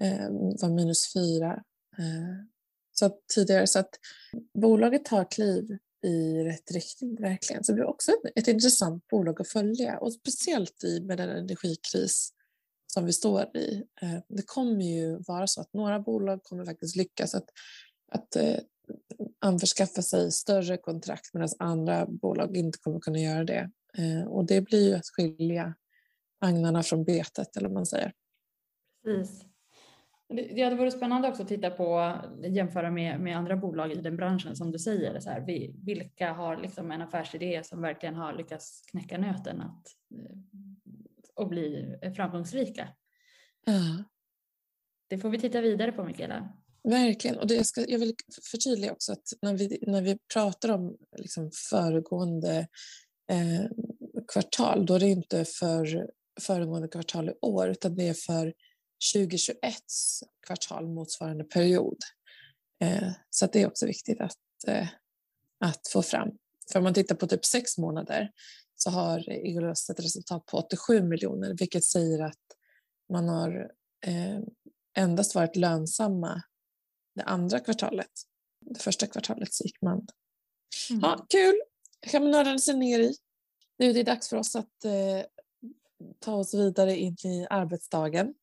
eh, 0.00 0.28
var 0.30 0.68
minus 0.68 1.12
fyra. 1.12 1.52
Eh, 1.98 2.44
så 2.92 3.06
att, 3.06 3.18
tidigare. 3.34 3.66
Så 3.66 3.78
att 3.78 3.90
bolaget 4.54 5.04
tar 5.04 5.30
kliv 5.30 5.78
i 6.02 6.44
rätt 6.44 6.70
riktning 6.70 7.16
verkligen. 7.20 7.64
Så 7.64 7.72
det 7.72 7.76
blir 7.76 7.86
också 7.86 8.12
ett, 8.12 8.32
ett 8.34 8.48
intressant 8.48 9.08
bolag 9.08 9.40
att 9.40 9.48
följa 9.48 9.98
och 9.98 10.12
speciellt 10.12 10.84
i 10.84 11.00
med 11.00 11.18
den 11.18 11.28
energikris 11.28 12.32
som 12.86 13.06
vi 13.06 13.12
står 13.12 13.56
i. 13.56 13.82
Eh, 14.02 14.18
det 14.28 14.42
kommer 14.46 14.84
ju 14.84 15.18
vara 15.18 15.46
så 15.46 15.60
att 15.60 15.72
några 15.72 16.00
bolag 16.00 16.42
kommer 16.42 16.64
faktiskt 16.64 16.96
lyckas 16.96 17.34
att, 17.34 17.48
att 18.12 18.36
eh, 18.36 18.56
anförskaffa 19.38 20.02
sig 20.02 20.32
större 20.32 20.76
kontrakt 20.76 21.34
medan 21.34 21.48
andra 21.58 22.06
bolag 22.06 22.56
inte 22.56 22.78
kommer 22.78 23.00
kunna 23.00 23.18
göra 23.18 23.44
det. 23.44 23.70
Eh, 23.98 24.28
och 24.28 24.46
det 24.46 24.60
blir 24.60 24.88
ju 24.88 24.94
att 24.94 25.08
skilja 25.16 25.74
agnarna 26.40 26.82
från 26.82 27.04
betet 27.04 27.56
eller 27.56 27.68
vad 27.68 27.74
man 27.74 27.86
säger. 27.86 28.12
Precis. 29.04 29.44
Det 30.28 30.62
hade 30.62 30.76
varit 30.76 30.92
spännande 30.92 31.28
också 31.28 31.42
att 31.42 31.48
titta 31.48 31.70
på, 31.70 32.16
jämföra 32.42 32.90
med, 32.90 33.20
med 33.20 33.36
andra 33.36 33.56
bolag 33.56 33.92
i 33.92 33.94
den 33.94 34.16
branschen 34.16 34.56
som 34.56 34.70
du 34.70 34.78
säger. 34.78 35.20
Så 35.20 35.30
här, 35.30 35.40
vilka 35.84 36.32
har 36.32 36.56
liksom 36.56 36.90
en 36.90 37.02
affärsidé 37.02 37.64
som 37.64 37.82
verkligen 37.82 38.14
har 38.14 38.32
lyckats 38.32 38.82
knäcka 38.90 39.18
nöten 39.18 39.60
att, 39.60 39.86
och 41.34 41.48
bli 41.48 41.94
framgångsrika? 42.16 42.88
Ja. 43.66 44.04
Det 45.08 45.18
får 45.18 45.30
vi 45.30 45.38
titta 45.38 45.60
vidare 45.60 45.92
på 45.92 46.04
Mikaela. 46.04 46.52
Verkligen. 46.82 47.38
Och 47.38 47.46
det 47.46 47.54
jag, 47.54 47.66
ska, 47.66 47.84
jag 47.88 47.98
vill 47.98 48.14
förtydliga 48.50 48.92
också 48.92 49.12
att 49.12 49.32
när 49.42 49.54
vi, 49.54 49.78
när 49.86 50.02
vi 50.02 50.18
pratar 50.34 50.68
om 50.68 50.96
liksom 51.16 51.50
föregående 51.70 52.68
eh, 53.30 53.70
kvartal, 54.32 54.86
då 54.86 54.94
är 54.94 55.00
det 55.00 55.08
inte 55.08 55.44
för 55.44 56.10
föregående 56.40 56.88
kvartal 56.88 57.28
i 57.28 57.32
år, 57.40 57.68
utan 57.68 57.94
det 57.94 58.08
är 58.08 58.14
för 58.14 58.54
2021 59.14 59.74
kvartal 60.46 60.88
motsvarande 60.88 61.44
period. 61.44 61.96
Eh, 62.82 63.12
så 63.30 63.46
det 63.46 63.62
är 63.62 63.66
också 63.66 63.86
viktigt 63.86 64.20
att, 64.20 64.38
eh, 64.66 64.88
att 65.64 65.88
få 65.92 66.02
fram. 66.02 66.28
För 66.72 66.78
om 66.78 66.84
man 66.84 66.94
tittar 66.94 67.14
på 67.14 67.26
typ 67.26 67.44
sex 67.44 67.78
månader 67.78 68.30
så 68.76 68.90
har 68.90 69.30
Igorös 69.30 69.90
ett 69.90 70.00
resultat 70.00 70.46
på 70.46 70.58
87 70.58 71.02
miljoner, 71.02 71.56
vilket 71.58 71.84
säger 71.84 72.20
att 72.22 72.38
man 73.12 73.28
har 73.28 73.70
eh, 74.06 74.40
endast 74.96 75.34
varit 75.34 75.56
lönsamma 75.56 76.42
det 77.14 77.22
andra 77.22 77.60
kvartalet. 77.60 78.10
Det 78.60 78.80
första 78.80 79.06
kvartalet 79.06 79.54
så 79.54 79.64
gick 79.64 79.82
man... 79.82 80.06
Mm. 80.90 81.00
Ja, 81.02 81.26
kul! 81.28 81.60
kan 82.00 82.22
man 82.22 82.30
nörda 82.30 82.58
sig 82.58 82.76
ner 82.76 82.98
i. 82.98 83.14
Nu 83.78 83.90
är 83.90 83.94
det 83.94 84.02
dags 84.02 84.28
för 84.28 84.36
oss 84.36 84.56
att 84.56 84.84
ta 86.18 86.34
oss 86.34 86.54
vidare 86.54 86.96
in 86.96 87.16
i 87.24 87.46
arbetsdagen. 87.50 88.34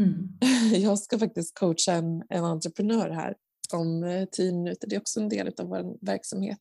Mm. 0.00 0.28
Jag 0.82 0.98
ska 0.98 1.18
faktiskt 1.18 1.58
coacha 1.58 1.92
en, 1.92 2.22
en 2.28 2.44
entreprenör 2.44 3.10
här 3.10 3.34
om 3.72 4.04
eh, 4.04 4.24
tio 4.32 4.52
minuter. 4.52 4.88
Det 4.88 4.96
är 4.96 5.00
också 5.00 5.20
en 5.20 5.28
del 5.28 5.52
av 5.58 5.66
vår 5.66 6.06
verksamhet. 6.06 6.60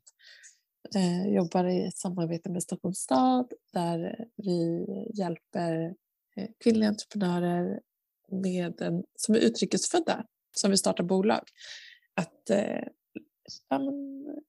Jag 0.91 1.03
eh, 1.03 1.27
jobbar 1.27 1.65
i 1.65 1.91
samarbete 1.95 2.49
med 2.49 2.63
Stockholms 2.63 2.97
stad 2.97 3.53
där 3.73 4.27
vi 4.35 4.85
hjälper 5.13 5.95
eh, 6.35 6.49
kvinnliga 6.63 6.89
entreprenörer 6.89 7.79
med 8.31 8.81
en, 8.81 9.03
som 9.15 9.35
är 9.35 9.39
utrikesfödda 9.39 10.25
som 10.55 10.69
vill 10.69 10.79
starta 10.79 11.03
bolag 11.03 11.43
att 12.15 12.49
eh, 12.49 12.83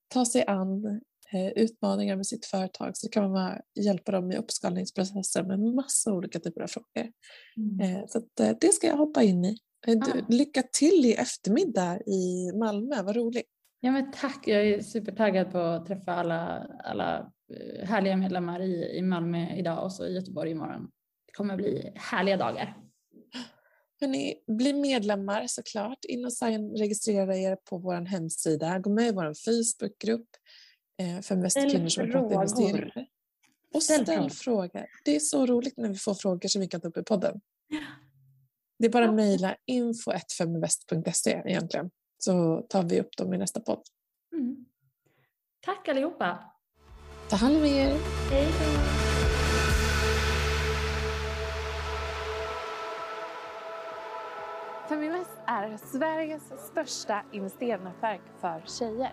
ta 0.09 0.25
sig 0.25 0.45
an 0.47 1.01
utmaningar 1.35 2.17
med 2.17 2.27
sitt 2.27 2.47
företag 2.47 2.97
så 2.97 3.09
kan 3.09 3.33
man 3.33 3.59
hjälpa 3.81 4.13
dem 4.13 4.33
i 4.33 4.37
uppskalningsprocesser 4.37 5.43
med 5.43 5.61
massa 5.61 6.13
olika 6.13 6.39
typer 6.41 6.61
av 6.61 6.67
frågor. 6.67 7.11
Mm. 7.57 7.81
Eh, 7.81 8.05
så 8.07 8.19
eh, 8.19 8.57
det 8.61 8.73
ska 8.73 8.87
jag 8.87 8.97
hoppa 8.97 9.23
in 9.23 9.45
i. 9.45 9.59
Eh, 9.87 9.97
ah. 10.01 10.27
Lycka 10.29 10.63
till 10.63 11.05
i 11.05 11.13
eftermiddag 11.13 12.01
i 12.07 12.53
Malmö, 12.55 13.03
vad 13.03 13.17
roligt. 13.17 13.47
Ja, 13.81 13.93
men 13.93 14.13
tack, 14.13 14.49
jag 14.49 14.67
är 14.67 14.81
supertaggad 14.81 15.53
på 15.53 15.59
att 15.59 15.87
träffa 15.87 16.13
alla, 16.13 16.67
alla 16.85 17.33
eh, 17.55 17.89
härliga 17.89 18.17
medlemmar 18.17 18.63
i, 18.63 18.97
i 18.99 19.03
Malmö 19.03 19.57
idag 19.57 19.85
och 19.85 19.93
så 19.93 20.07
i 20.07 20.15
Göteborg 20.15 20.51
imorgon. 20.51 20.91
Det 21.27 21.33
kommer 21.33 21.57
bli 21.57 21.93
härliga 21.95 22.37
dagar. 22.37 22.77
Hörrni, 24.01 24.35
bli 24.47 24.73
medlemmar 24.73 25.47
såklart. 25.47 26.05
In 26.09 26.25
och 26.25 26.33
sign, 26.33 26.77
registrera 26.77 27.37
er 27.37 27.57
på 27.57 27.79
vår 27.79 28.07
hemsida. 28.07 28.79
Gå 28.79 28.91
med 28.91 29.09
i 29.09 29.13
vår 29.13 29.35
Facebookgrupp 29.35 30.21
eh, 30.21 30.64
för 31.23 31.37
mest 31.37 31.57
kvinnor 31.57 31.89
som 31.89 32.05
vill 32.05 32.13
prata 32.13 32.35
investeringar. 32.35 33.07
Och 33.75 33.83
ställ, 33.83 34.03
ställ 34.03 34.31
frågor. 34.31 34.87
Det 35.05 35.17
är 35.17 35.21
så 35.21 35.47
roligt 35.47 35.77
när 35.77 35.89
vi 35.89 35.95
får 35.95 36.15
frågor 36.15 36.49
som 36.49 36.61
vi 36.61 36.69
kan 36.69 36.81
ta 36.81 36.89
upp 36.89 36.97
i 36.97 37.03
podden. 37.03 37.41
Det 38.79 38.87
är 38.87 38.91
bara 38.91 39.09
att 39.09 39.15
mejla 39.15 39.57
info.feminvest.se 39.67 41.43
egentligen 41.45 41.91
så 42.19 42.67
tar 42.69 42.83
vi 42.83 43.01
upp 43.01 43.17
dem 43.17 43.35
i 43.35 43.39
nästa 43.39 43.61
podd. 43.61 43.83
Mm. 44.33 44.65
Tack 45.61 45.89
allihopa! 45.89 46.39
Ta 47.29 47.37
hand 47.37 47.57
om 47.57 47.65
er! 47.65 47.99
Hej 48.31 48.47
då! 48.47 49.05
Feminvest 54.89 55.39
är 55.47 55.77
Sveriges 55.77 56.43
största 56.71 57.23
investeringsnätverk 57.33 58.21
för 58.41 58.63
tjejer. 58.67 59.13